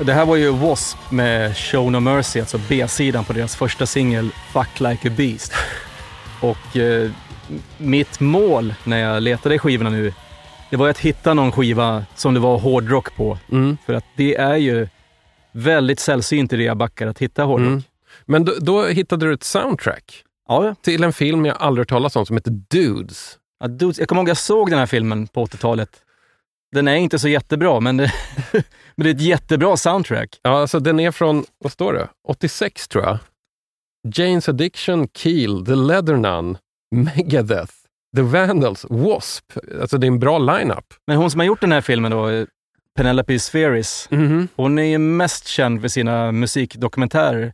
[0.00, 1.14] Det här var ju W.A.S.P.
[1.14, 5.52] med Show No Mercy, alltså B-sidan på deras första singel Fuck Like a Beast.
[6.40, 7.10] Och eh,
[7.78, 10.12] mitt mål när jag letade i skivorna nu,
[10.70, 13.38] det var att hitta någon skiva som det var hårdrock på.
[13.52, 13.78] Mm.
[13.86, 14.88] För att det är ju
[15.52, 17.68] väldigt sällsynt i reabackar att hitta hårdrock.
[17.68, 17.82] Mm.
[18.24, 22.16] Men då, då hittade du ett soundtrack Ja, till en film jag aldrig hört talas
[22.16, 23.38] om som heter Dudes.
[23.60, 26.02] ja, dudes, jag kommer ihåg jag såg den här filmen på 80-talet.
[26.74, 28.12] Den är inte så jättebra, men det,
[28.96, 30.40] men det är ett jättebra soundtrack.
[30.42, 32.08] Ja, alltså den är från, vad står det?
[32.28, 33.18] 86 tror jag.
[34.08, 36.58] Jane's Addiction, Keel, The Leather Nun,
[36.90, 37.72] Megadeth,
[38.16, 39.60] The Vandals, W.A.S.P.
[39.80, 40.94] Alltså det är en bra lineup.
[41.06, 42.46] Men hon som har gjort den här filmen då,
[42.96, 44.48] Penelope Spheris, Mhm.
[44.56, 47.52] hon är ju mest känd för sina musikdokumentärer.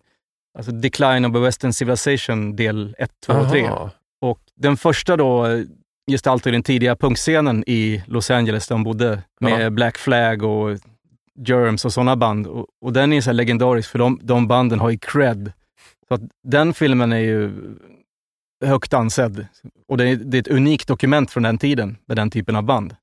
[0.58, 3.66] Alltså Decline of the Western Civilization del 1, 2 och 3.
[3.66, 3.90] Aha.
[4.20, 5.46] Och den första då
[6.10, 9.70] gestaltar den tidiga punkscenen i Los Angeles där de bodde med Ja.
[9.70, 10.78] Black Flag och
[11.46, 12.46] Germs och sådana band.
[12.46, 15.52] Och, och den är så legendarisk för de, de banden har ju cred.
[16.08, 17.52] Så att den filmen är ju
[18.64, 19.46] högt ansedd.
[19.88, 22.62] Och det är, det är ett unikt dokument från den tiden med den typen av
[22.62, 22.96] band.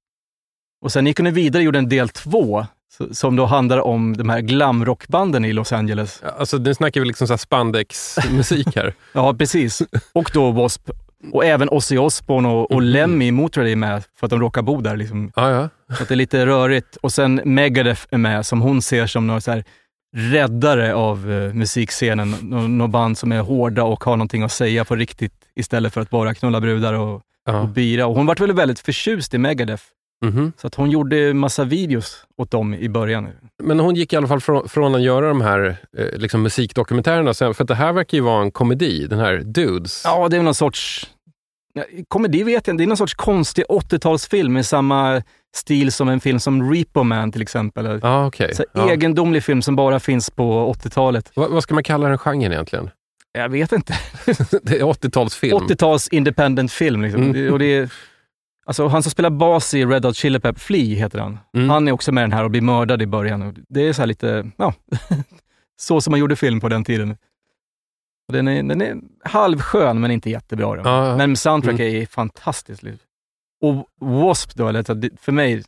[0.82, 2.66] Och sen gick hon vidare och gjorde en del två
[3.12, 6.24] som då handlar om de här glamrockbanden i Los Angeles.
[6.39, 8.93] Alltså nu snackar vi liksom spandex-musik här.
[9.14, 9.82] Ja, precis.
[10.14, 10.91] Och då W.A.S.P.
[11.32, 12.89] Och även Ozzy Osbourne och, och Mhm.
[12.91, 14.98] Lemmy Motörhead är med för att de råkar bo där.
[14.98, 15.32] Liksom.
[15.36, 15.70] Ja, ja.
[15.96, 16.96] Så att det är lite rörigt.
[16.96, 19.64] Och sen Megadeth är med som hon ser som någon så här
[20.18, 22.36] räddare av eh, musikscenen.
[22.41, 26.02] Nå- Något band som är hårda och har någonting att säga på riktigt istället för
[26.02, 27.64] att bara knulla brudar och, och ja.
[27.76, 28.06] bira.
[28.08, 29.84] Och hon var väl väldigt förtjust i Megadeth.
[30.26, 30.51] Mhm.
[30.57, 33.28] Så att hon gjorde massa videos åt dem i början.
[33.63, 37.34] Men hon gick i alla fall från, från att göra de här eh, liksom musikdokumentärerna,
[37.34, 40.01] sen, för att det här verkar ju vara en komedi, den här Dudes.
[40.05, 41.07] Ja, det är någon sorts...
[42.07, 42.82] Komedi vet jag inte.
[42.82, 45.21] Det är någon sorts konstig 80-talsfilm med samma
[45.55, 47.99] stil som en film som Repo Man till exempel.
[48.03, 48.55] Ja, okej.
[48.55, 48.91] Så Ja.
[48.91, 51.32] Egendomlig film som bara finns på 80-talet.
[51.34, 52.89] Vad, vad ska man kalla den genren egentligen?
[53.34, 53.93] Jag vet inte.
[54.63, 55.59] det är 80-talsfilm.
[55.59, 57.01] 80-tals independent film.
[57.01, 57.23] Liksom.
[57.23, 57.53] Mm.
[57.53, 57.89] Och det är,
[58.66, 61.39] alltså, han som spelar bas i Red Hot Chili Peppers, Flea heter han.
[61.57, 61.70] Mm.
[61.70, 63.66] Han är också med i den här och blir mördad i början.
[63.70, 64.74] Det är så här lite, ja,
[65.80, 67.18] så som man gjorde film på den tiden.
[68.34, 70.76] Den är, den är halvskön men inte jättebra.
[70.76, 70.82] Då.
[70.86, 71.18] Ja, ja.
[71.18, 71.95] Men soundtrack Mm.
[72.01, 72.84] är fantastiskt.
[73.61, 74.51] Och W.A.S.P.
[74.55, 75.63] då, eller, för mig,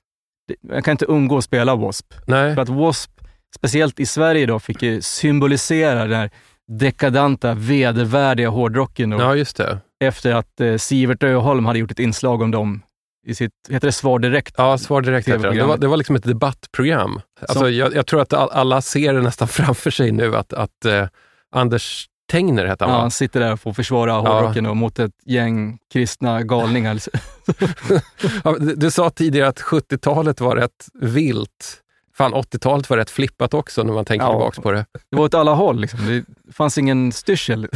[0.62, 2.16] jag kan inte undgå att spela W.A.S.P.
[2.28, 2.56] Nej.
[2.56, 3.24] För att W.A.S.P.,
[3.56, 6.30] speciellt i Sverige då, fick ju symbolisera den här
[6.68, 9.10] dekadanta, vedervärdiga hårdrocken.
[9.10, 9.78] Då Ja, just det.
[10.00, 12.82] efter att eh, Sivert Öholm hade gjort ett inslag om dem
[13.28, 14.56] i sitt, heter det Svar Direkt?
[14.58, 15.56] Ja, Svar direkt heter det.
[15.58, 17.22] Det var, det var liksom ett debattprogram.
[17.42, 20.86] Alltså, jag, jag tror att all, alla ser det nästan framför sig nu att, att
[20.86, 21.08] eh,
[21.56, 25.12] Anders Tengner hette han Ja, han sitter där och får försvara hårdrocken och mot ett
[25.26, 26.98] gäng kristna galningar.
[28.44, 31.82] Ja, du, du sa tidigare att 70-talet var rätt vilt.
[32.18, 34.32] Fan, 80-talet var rätt flippat också när man tänker Ja.
[34.32, 34.86] tillbaka på det.
[35.12, 35.80] Det var åt alla håll.
[35.82, 36.00] Liksom.
[36.06, 37.68] Det fanns ingen styrsel.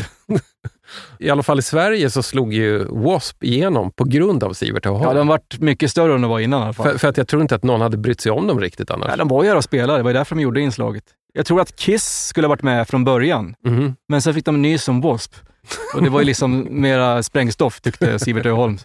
[1.19, 3.47] I alla fall i Sverige så slog ju W.A.S.P.
[3.47, 5.03] igenom på grund av Sivert Öholm.
[5.03, 6.91] Ja, de varit mycket större än de var innan i alla fall.
[6.91, 9.07] för, för att jag tror inte att någon hade brytt sig om dem riktigt annars.
[9.07, 11.03] Nej, de var ju här och spelade, det var ju därför de gjorde inslaget.
[11.33, 13.95] Jag tror att Kiss skulle ha varit med från början, Mhm.
[14.09, 15.37] men sen fick de nys om W.A.S.P.
[15.97, 18.77] Och det var ju liksom mera sprängstoff tyckte Sivert Öholm.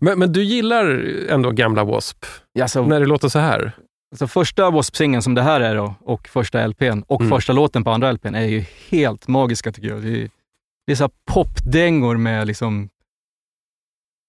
[0.00, 2.62] Men, men du gillar ändå gamla W.A.S.P.
[2.62, 3.72] Alltså, när det låter så här?
[4.12, 7.30] alltså första W.A.S.P-singeln som det här är då, och första LPn, och Mm.
[7.30, 10.02] första låten på andra LPn är ju helt magiska tycker jag.
[10.02, 10.28] Det är,
[10.92, 12.88] det är så popdängor med liksom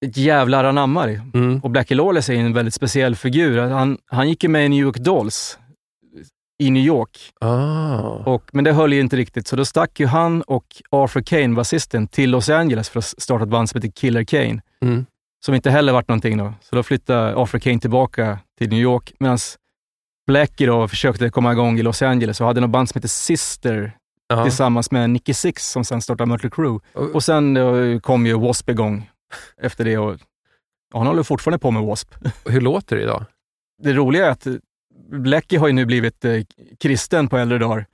[0.06, 1.22] ett jävlar anamma det.
[1.34, 1.60] Mm.
[1.60, 3.60] Och Blackie Lawless är en väldigt speciell figur.
[3.60, 5.60] Han, han gick ju med i New York Dolls
[6.60, 7.32] i New York.
[7.42, 8.00] Ah.
[8.02, 11.56] Och, men det höll ju inte riktigt, så då stack ju han och Arthur Kane,
[11.56, 14.62] basisten, till Los Angeles för att starta ett band som heter Killer Kane.
[14.82, 15.06] Mm.
[15.46, 16.54] Som inte heller varit någonting då.
[16.62, 19.38] Så då flyttade Arthur Kane tillbaka till New York, medan
[20.28, 23.98] Blackie då försökte komma igång i Los Angeles och hade något band som heter Sister
[24.38, 24.44] Ja.
[24.44, 26.80] tillsammans med Nicky Six som sen startade Mötley Crüe.
[27.14, 28.72] Och- sen då kom ju W.A.S.P.
[28.72, 29.10] igång
[29.62, 30.18] efter det och,
[30.94, 32.30] han håller fortfarande på med W.A.S.P.
[32.52, 33.26] Hur låter det idag?
[33.84, 34.48] Det roliga är att
[35.12, 36.42] Blackie har ju nu blivit eh,
[36.80, 37.86] kristen på äldre dagar.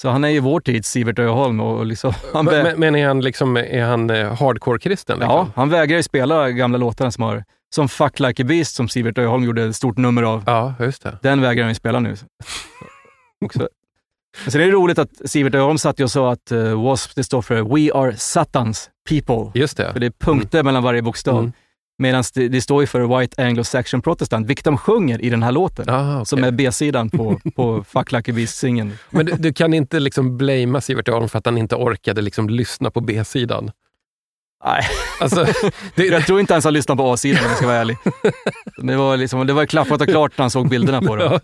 [0.00, 3.20] Så han är ju vår tids Sivert Öholm och liksom, han, Men, men är han,
[3.20, 5.18] liksom, är han eh, hardcore-kristen?
[5.18, 5.34] Liksom?
[5.36, 8.88] ja, han vägrar ju spela gamla låtarna som har, som Fuck Like a Beast som
[8.88, 10.42] Sivert Öholm gjorde ett stort nummer av.
[10.46, 11.18] ja, just det.
[11.22, 12.16] Den vägrar han ju spela nu.
[13.44, 13.68] Också.
[14.46, 17.12] Sen är det roligt att Sivert Öholm satt ju och sa att uh, W.A.S.P.
[17.16, 19.60] det står för We are Satans people.
[19.60, 19.92] Just det.
[19.92, 21.38] För det är punkter mellan varje bokstav.
[21.38, 21.52] Mm.
[21.98, 25.52] Medan det, det står ju för White Anglo-Saxon Protestant, vilket de sjunger i den här
[25.52, 25.88] låten.
[25.88, 26.26] Ah, okej.
[26.26, 28.92] Som är B-sidan på, på Fuck a Beast-singeln.
[29.10, 32.48] Men du, du kan inte liksom blamea Sivert Öholm för att han inte orkade liksom
[32.50, 33.70] lyssna på B-sidan?
[34.64, 34.82] Nej,
[35.20, 35.46] Alltså,
[35.94, 37.96] det, jag tror inte ens han lyssnade på A-sidan om jag ska vara ärlig.
[38.82, 41.40] Det var, liksom, det var klappat och klart när han såg bilderna på dem.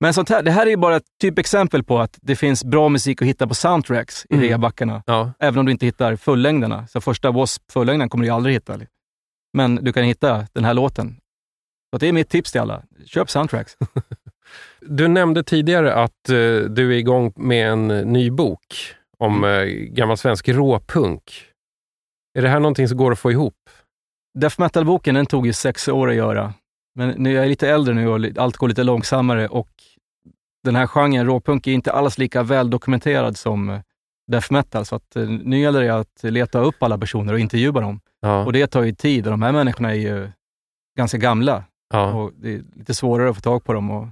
[0.00, 3.22] Men sånt här, det här är bara ett typexempel på att det finns bra musik
[3.22, 4.46] att hitta på soundtracks i Mm.
[4.48, 5.02] reabackarna.
[5.06, 5.32] ja.
[5.38, 6.86] Även om du inte hittar fullängderna.
[6.86, 7.72] Så första W.A.S.P.
[7.72, 8.78] fullängden kommer du aldrig hitta.
[9.52, 11.16] Men du kan hitta den här låten.
[11.92, 12.82] Så det är mitt tips till alla.
[13.06, 13.76] Köp soundtracks.
[14.80, 16.34] Du nämnde tidigare att eh,
[16.70, 18.60] du är igång med en ny bok
[19.18, 19.60] om Mm.
[19.60, 21.22] eh, gammal svensk råpunk.
[22.38, 23.54] Är det här någonting som går att få ihop?
[24.38, 26.54] Death metal-boken den tog ju sex år att göra.
[26.94, 29.68] Men nu jag är lite äldre nu och allt går lite långsammare och
[30.64, 33.80] den här genren, råpunk, är inte alls lika väl dokumenterad som eh,
[34.30, 34.84] death metal.
[34.84, 38.00] Så att, eh, nu gäller det att leta upp alla personer och intervjua dem.
[38.20, 38.44] Ja.
[38.44, 40.30] Och det tar ju tid och de här människorna är ju
[40.98, 41.64] ganska gamla.
[41.92, 42.12] ja.
[42.12, 44.08] Och det är lite svårare att få tag på dem och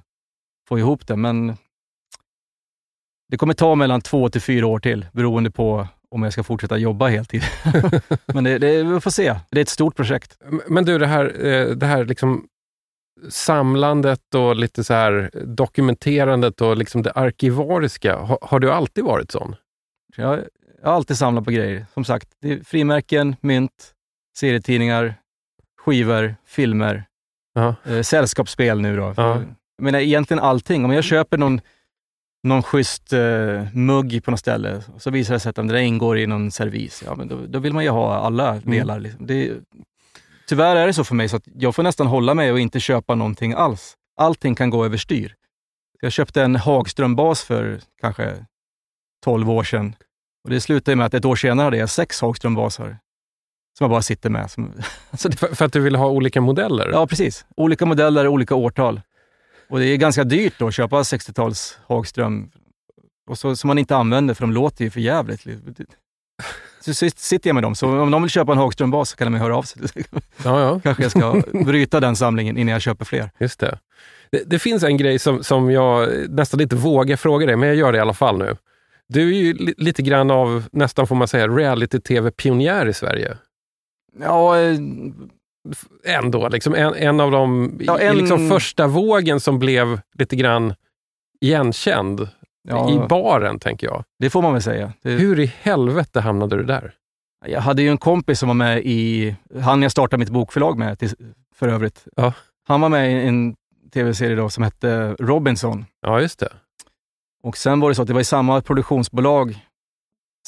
[0.68, 1.16] få ihop det.
[1.16, 1.56] Men
[3.28, 6.76] det kommer ta mellan två till fyra år till, beroende på om jag ska fortsätta
[6.76, 7.42] jobba heltid.
[8.26, 9.34] Men det, det, vi får se.
[9.50, 10.38] Det är ett stort projekt.
[10.68, 12.46] Men du, det här, eh, det här liksom
[13.28, 18.16] samlandet och lite så här dokumenterandet och liksom det arkivariska.
[18.16, 19.56] Har, har du alltid varit sån?
[20.16, 20.38] Jag,
[20.82, 21.86] jag har alltid samlat på grejer.
[21.94, 23.92] Som sagt, det är frimärken, mynt,
[24.38, 25.14] serietidningar,
[25.80, 27.04] skivor, filmer,
[27.54, 27.74] Ja.
[27.84, 29.14] eh, sällskapsspel nu då.
[29.16, 29.42] Ja.
[29.78, 30.84] Jag menar egentligen allting.
[30.84, 31.60] Om jag köper någon,
[32.46, 36.18] någon schysst eh, mugg på något ställe så visar det sig att den där ingår
[36.18, 39.00] i någon servis, ja, men då, då vill man ju ha alla delar.
[39.00, 39.26] Liksom.
[39.26, 39.52] Det,
[40.48, 42.80] tyvärr är det så för mig så att jag får nästan hålla mig och inte
[42.80, 43.96] köpa någonting alls.
[44.16, 45.34] Allting kan gå överstyr.
[46.00, 48.46] Jag köpte en Hagström-bas för kanske
[49.24, 49.96] 12 år sedan
[50.44, 52.98] och det slutade med att ett år senare hade jag sex Hagström-basar
[53.78, 54.50] som jag bara sitter med.
[54.50, 54.72] Som,
[55.10, 56.90] alltså det, För, för att du vill ha olika modeller?
[56.92, 57.46] Ja, precis.
[57.56, 59.00] Olika modeller, olika årtal.
[59.68, 62.50] Och det är ganska dyrt då att köpa 60-tals Hagström
[63.30, 65.40] och så, som man inte använder för de låter ju för jävligt.
[66.80, 69.32] Så sit- sitter jag med dem, så om de vill köpa en Hagström-bas så kan
[69.32, 69.82] de höra av sig.
[70.44, 70.80] ja, ja.
[70.80, 73.30] Kanske jag ska bryta den samlingen innan jag köper fler.
[73.38, 73.78] Just det.
[74.30, 74.42] det.
[74.46, 77.92] Det finns en grej som, som jag nästan inte vågar fråga dig, men jag gör
[77.92, 78.56] det i alla fall nu.
[79.08, 83.36] Du är ju li, lite grann av, nästan får man säga, reality-tv-pionjär i Sverige.
[84.20, 84.78] Ja, eh,
[86.04, 90.74] Ändå, liksom en, en av de Ja, en- liksom första vågen som blev lite grann
[91.40, 92.28] igenkänd
[92.68, 94.04] ja, i baren, tänker jag.
[94.18, 94.92] det får man väl säga.
[95.02, 96.94] Det, Hur i helvete hamnade du där?
[97.46, 100.98] jag hade ju en kompis som var med i, han jag startade mitt bokförlag med
[100.98, 101.10] till,
[101.54, 102.06] för övrigt.
[102.16, 102.32] Ja.
[102.68, 103.56] Han var med i en
[103.94, 105.84] tv-serie då som hette Robinson.
[106.00, 106.52] Ja, just det.
[107.42, 109.58] Och sen var det så att det var i samma produktionsbolag,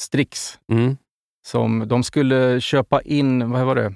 [0.01, 0.97] Strix, Mm.
[1.47, 3.93] som de skulle köpa in, vad var det?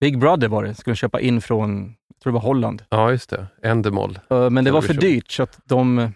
[0.00, 2.82] Big Brother var det, skulle köpa in från, jag tror det var Holland.
[2.88, 3.46] Ja, just det.
[3.62, 4.18] Endemol.
[4.32, 6.12] Uh, Men det var för dyrt så att de,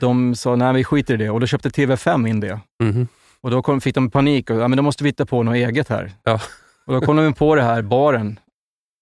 [0.00, 1.30] de sa, nej vi skiter i det.
[1.30, 2.60] Och då köpte TV5 in det.
[2.82, 3.08] Mhm.
[3.40, 5.54] Och då kom, fick de panik och ja, men då måste vi hitta på något
[5.54, 6.12] eget här.
[6.24, 6.40] Ja.
[6.86, 8.38] Och då kom de på det här, baren.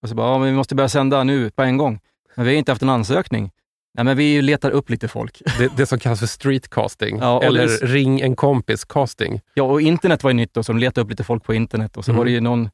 [0.03, 2.01] Och så bara, ja, men vi måste börja sända nu på en gång.
[2.35, 3.51] Men vi har inte haft en ansökning.
[3.95, 5.43] Nej, men vi letar upp lite folk.
[5.59, 9.41] Det, det som kallas för streetcasting, Ja, eller det- ring en kompis-casting.
[9.55, 11.97] Ja, och internet var ju nytt då, så de letade upp lite folk på internet.
[11.97, 12.19] Och så Mm.
[12.19, 12.71] var det ju någon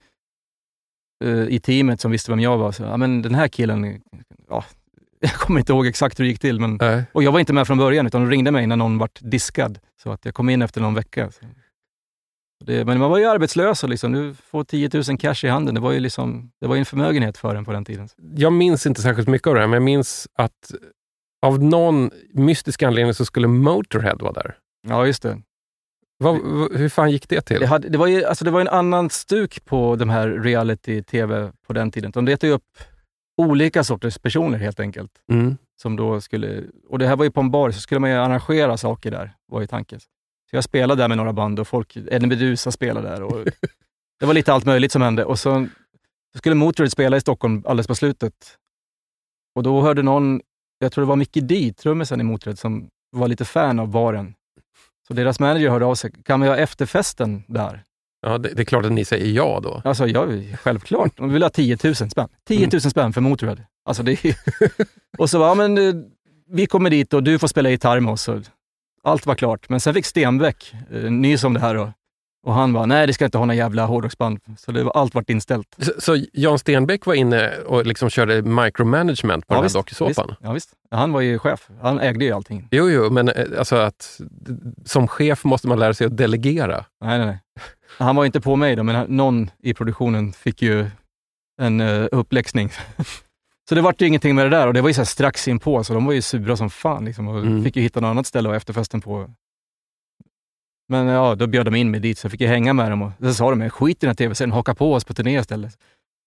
[1.25, 2.73] eh, i teamet som visste vem jag var.
[2.73, 4.03] Så, ja, men den här killen,
[4.49, 4.65] ja,
[5.21, 6.61] jag kommer inte ihåg exakt hur det gick till.
[6.61, 7.05] Men, Nej.
[7.13, 9.79] och jag var inte med från början, utan de ringde mig när någon vart diskad.
[10.03, 11.31] Så att jag kom in efter någon vecka.
[11.31, 11.41] Så.
[12.65, 15.75] Det, men man var ju arbetslös och liksom, du får 10 000 cash i handen.
[15.75, 18.09] Det var ju liksom, det var en förmögenhet för en på den tiden.
[18.35, 20.75] Jag minns inte särskilt mycket av det här, men jag minns att
[21.43, 24.57] av någon mystisk anledning så skulle Motorhead vara där.
[24.89, 25.43] Ja, just det.
[26.19, 26.37] Vad,
[26.73, 27.61] hur fan gick det till?
[27.61, 31.53] Det, hade, det, var ju, alltså det var en annan stuk på de här reality-tv
[31.67, 32.11] på den tiden.
[32.11, 32.79] De letade upp
[33.37, 35.13] olika sorters personer helt enkelt.
[35.33, 35.57] Mm.
[35.83, 38.17] Som då skulle, och det här var ju på en bar, så skulle man ju
[38.17, 40.01] arrangera saker där, var ju tanken.
[40.51, 43.23] Så jag spelade där med några band och folk, Eddie Meduza spelade där.
[43.23, 43.45] Och
[44.21, 45.25] det var lite allt möjligt som hände.
[45.25, 45.69] Och så,
[46.33, 48.59] så skulle Motörhead spela i Stockholm alldeles på slutet.
[49.55, 50.41] Och då hörde någon,
[50.79, 54.35] jag tror det var Micke D, trummisen i Motörhead, som var lite fan av baren.
[55.07, 57.83] Så deras manager hörde av sig, kan vi ha efterfesten där?
[58.23, 59.83] Ja, det, det är klart att ni säger ja då.
[59.85, 60.29] Alltså, ja,
[60.63, 61.17] självklart.
[61.17, 62.29] De vill ha 10 000 spänn.
[62.49, 63.57] 10 000 spänn för Motörhead.
[63.85, 64.37] Alltså, det är...
[65.19, 65.95] och så var ja, men eh,
[66.49, 68.29] vi kommer dit och du får spela gitarr med oss.
[69.03, 69.69] Allt var klart.
[69.69, 71.89] Men sen fick Stenbeck eh, nys om det här och,
[72.47, 74.39] och han var nej det ska inte ha några jävla hårdrocksband.
[74.59, 75.77] Så det var, allt vart inställt.
[75.79, 80.35] Så, så Jan Stenbeck var inne och liksom körde micromanagement på den här dokusåpan?
[80.41, 80.71] Ja, visst.
[80.91, 81.69] Ja, Han var ju chef.
[81.83, 82.69] Han ägde ju allting.
[82.71, 84.21] Jo, jo, men eh, alltså att
[84.85, 86.85] som chef måste man lära sig att delegera.
[87.05, 87.39] Nej, nej, nej.
[87.99, 90.87] Han var inte på mig då, men någon i produktionen fick ju
[91.63, 92.71] en uh, uppläxning.
[93.69, 95.85] så det vart ju ingenting med det där och det var ju så strax inpå,
[95.85, 97.65] så de var ju sura som fan liksom, och Mm.
[97.65, 99.31] fick ju hitta något annat ställe och efterfesten på.
[100.89, 103.03] Men ja, då bjöd de in mig dit så jag fick ju hänga med dem
[103.03, 105.75] och så sa de, skit i den här tv-serien, haka på oss på turné istället.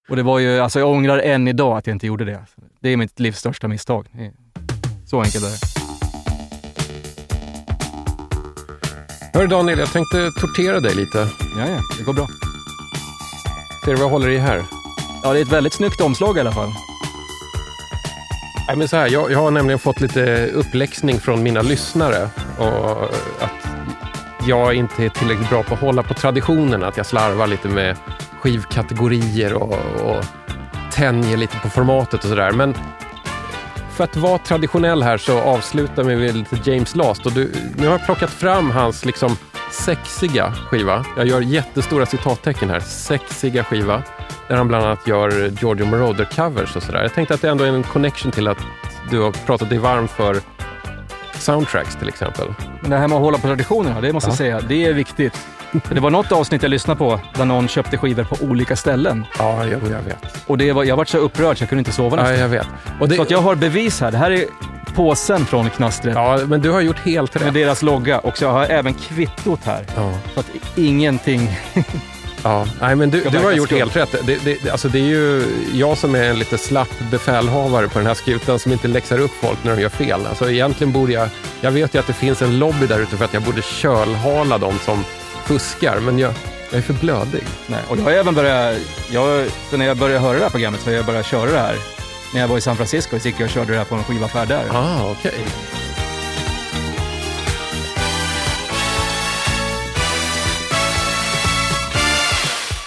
[0.10, 2.46] Och det var ju, alltså jag ångrar än idag att jag inte gjorde det.
[2.80, 4.08] Det är mitt livs största misstag.
[5.06, 5.80] Så enkelt är det.
[9.34, 11.18] Hörru Daniel, jag tänkte tortera dig lite.
[11.58, 12.28] Ja, ja, det går bra.
[13.86, 14.64] Ser du vad jag håller i här?
[15.24, 16.70] Ja, det är ett väldigt snyggt omslag i alla fall.
[18.68, 22.30] Nej, men så här, jag, jag har nämligen fått lite uppläxning från mina lyssnare.
[22.58, 23.04] Och
[23.44, 23.79] att
[24.50, 27.98] jag inte är tillräckligt bra på att hålla på traditionerna, Att jag slarvar lite med
[28.40, 29.74] skivkategorier och,
[30.06, 30.24] och
[30.92, 32.52] tänjer lite på formatet och sådär.
[32.52, 32.76] Men
[33.92, 37.26] för att vara traditionell här så avslutar vi med lite James Last.
[37.26, 39.38] Och du, nu har jag plockat fram hans liksom
[39.72, 41.06] sexiga skiva.
[41.18, 42.80] Jag gör jättestora citattecken här.
[42.80, 44.04] Sexiga skiva.
[44.48, 45.30] Där han bland annat gör
[45.62, 47.02] Giorgio Moroder-covers och sådär.
[47.02, 48.58] Jag tänkte att det ändå är en connection till att
[49.12, 50.42] du har pratat dig varm för
[51.54, 52.48] soundtracks till exempel.
[52.82, 55.40] Men det här med att hålla på traditionerna, det måste jag säga, det är viktigt.
[55.90, 59.26] Det var något avsnitt jag lyssnade på där någon köpte skivor på olika ställen.
[59.40, 60.44] Ja, jag, jag vet.
[60.48, 62.40] Och det var, jag var så upprörd så jag kunde inte sova Ja, nästan.
[62.40, 62.68] jag vet.
[63.10, 64.12] Det, Så att jag har bevis här.
[64.12, 64.46] Det här är
[64.96, 67.54] påsen från Knastret ja, men du har gjort helt med rätt.
[67.54, 69.86] deras logga och så har jag även kvittot här.
[69.96, 70.12] Ja.
[70.34, 71.50] Så att ingenting...
[72.44, 74.16] Ja, nej, men du, du har gjort helt rätt.
[74.26, 78.08] Det, det, alltså det är ju jag som är en lite slapp befälhavare på den
[78.08, 80.26] här skutan som inte läxar upp folk när de gör fel.
[80.30, 81.30] Alltså egentligen borde jag...
[81.62, 84.58] Jag vet ju att det finns en lobby där ute för att jag borde kölhala
[84.58, 85.04] de som
[85.46, 86.34] fuskar, men jag,
[86.70, 87.44] jag är för blödig.
[87.68, 87.80] Nej.
[87.88, 88.78] Och jag har även börjat...
[89.12, 91.76] Jag, när jag började höra det här programmet så har jag börjat köra det här.
[92.34, 94.04] När jag var i San Francisco så gick jag och körde det här på en
[94.04, 94.64] skivaffär där.
[94.72, 95.46] Ah, okej.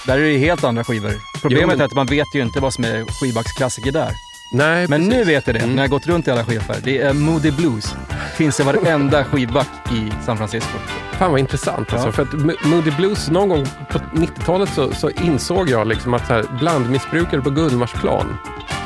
[0.07, 1.13] Där är det helt andra skivor.
[1.43, 1.81] Problemet Jo.
[1.81, 4.13] är att man vet ju inte vad som är skivbacksklassiker där.
[4.53, 5.15] Nej, Men precis.
[5.15, 5.77] nu vet jag det, Mm.
[5.77, 6.81] när jag gått runt i alla skivaffärer.
[6.85, 7.95] Det är Moody Blues.
[8.37, 10.79] Finns i varenda skivback i San Francisco.
[11.13, 11.93] Fan vad intressant.
[11.93, 12.13] Alltså, Ja.
[12.13, 16.33] för att Moody Blues, någon gång på 90-talet så, så insåg jag liksom att så
[16.33, 18.39] här, blandmissbrukare på Gullmarsplan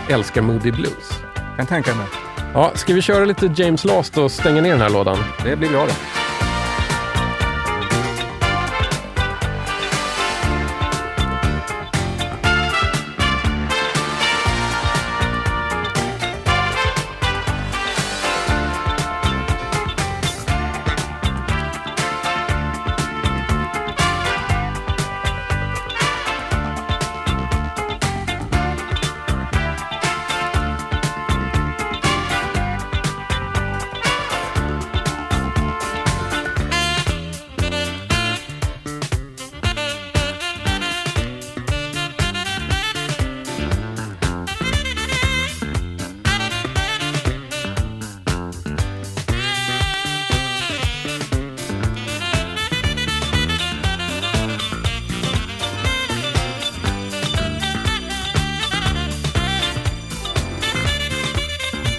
[0.09, 1.11] älskar Moody Blues.
[1.57, 2.07] Kan tänka mig.
[2.55, 5.19] Ja, ska vi köra lite James Last och stänga ner den här lådan?
[5.45, 5.93] Det blir bra det.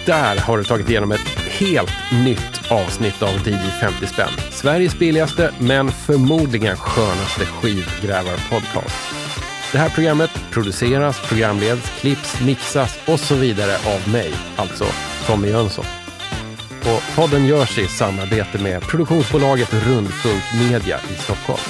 [0.08, 1.94] Där har du tagit igenom ett helt
[2.26, 4.30] nytt avsnitt av DJ 50 spänn.
[4.52, 8.96] Sveriges billigaste, men förmodligen skönaste skivgrävarpodcast.
[9.72, 14.86] Det här programmet produceras, programleds, klipps, mixas och så vidare av mig, alltså
[15.26, 15.86] Tommy Jönsson.
[16.82, 21.62] Och podden görs i samarbete med produktionsbolaget Rundfunk Media i Stockholm.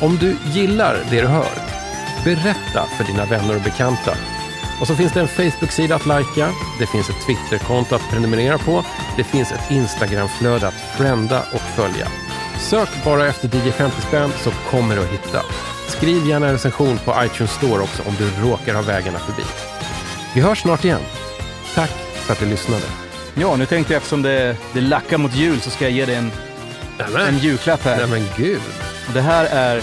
[0.00, 1.54] Om du gillar det du hör,
[2.24, 4.16] berätta för dina vänner och bekanta.
[4.80, 8.84] Och så finns det en Facebook-sida att lajka, det finns ett Twitter-konto att prenumerera på,
[9.16, 12.08] det finns ett Instagram-flöde att frända och följa.
[12.60, 15.42] Sök bara efter DJ 50 spänn så kommer du att hitta.
[15.88, 19.42] Skriv gärna en recension på iTunes Store också om du råkar ha vägarna förbi.
[20.34, 21.00] Vi hörs snart igen.
[21.74, 22.82] Tack för att du lyssnade.
[23.34, 26.14] Ja, nu tänkte jag eftersom det, det lackar mot jul så ska jag ge dig
[26.14, 26.32] en,
[26.98, 27.26] Nämen.
[27.26, 27.96] en julklapp här.
[27.96, 28.60] Nej men gud.
[29.14, 29.82] Det här är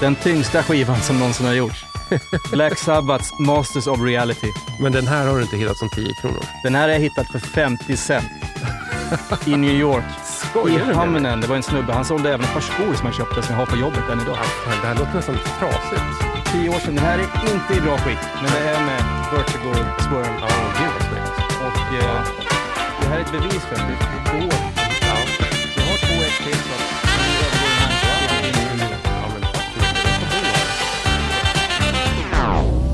[0.00, 1.84] den tyngsta skivan som någonsin har gjorts.
[2.50, 4.52] Black Sabbaths Masters of Reality.
[4.80, 6.44] Men den här har du inte hittat som 10 kronor.
[6.62, 8.24] Den här har jag hittat för 50 cent.
[9.46, 10.04] I New York.
[10.68, 11.40] I hamnen.
[11.40, 11.92] Det var en snubbe.
[11.92, 14.20] Han sålde även ett par skor som jag köpte som jag har på jobbet än
[14.20, 14.38] idag.
[14.82, 16.02] Det här låter nästan lite trasigt.
[16.52, 16.94] Tio år sedan.
[16.94, 18.18] Den här är inte i bra skick.
[18.42, 19.02] Men det är med
[19.32, 20.34] Vertigo Swirl.
[20.40, 20.48] Ja,
[20.78, 21.38] gud vad snyggt.
[21.66, 22.24] Och eh,
[23.00, 24.77] det här är ett bevis för att det går.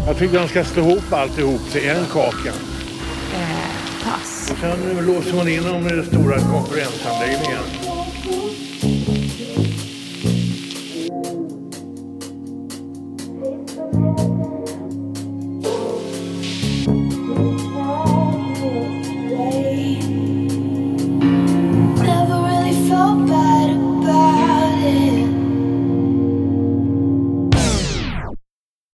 [0.07, 2.53] Jag tycker de ska slå ihop alltihop till en kaka.
[4.05, 4.53] Pass.
[4.61, 7.84] Sen låser man in dem i den stora konferensanläggningen.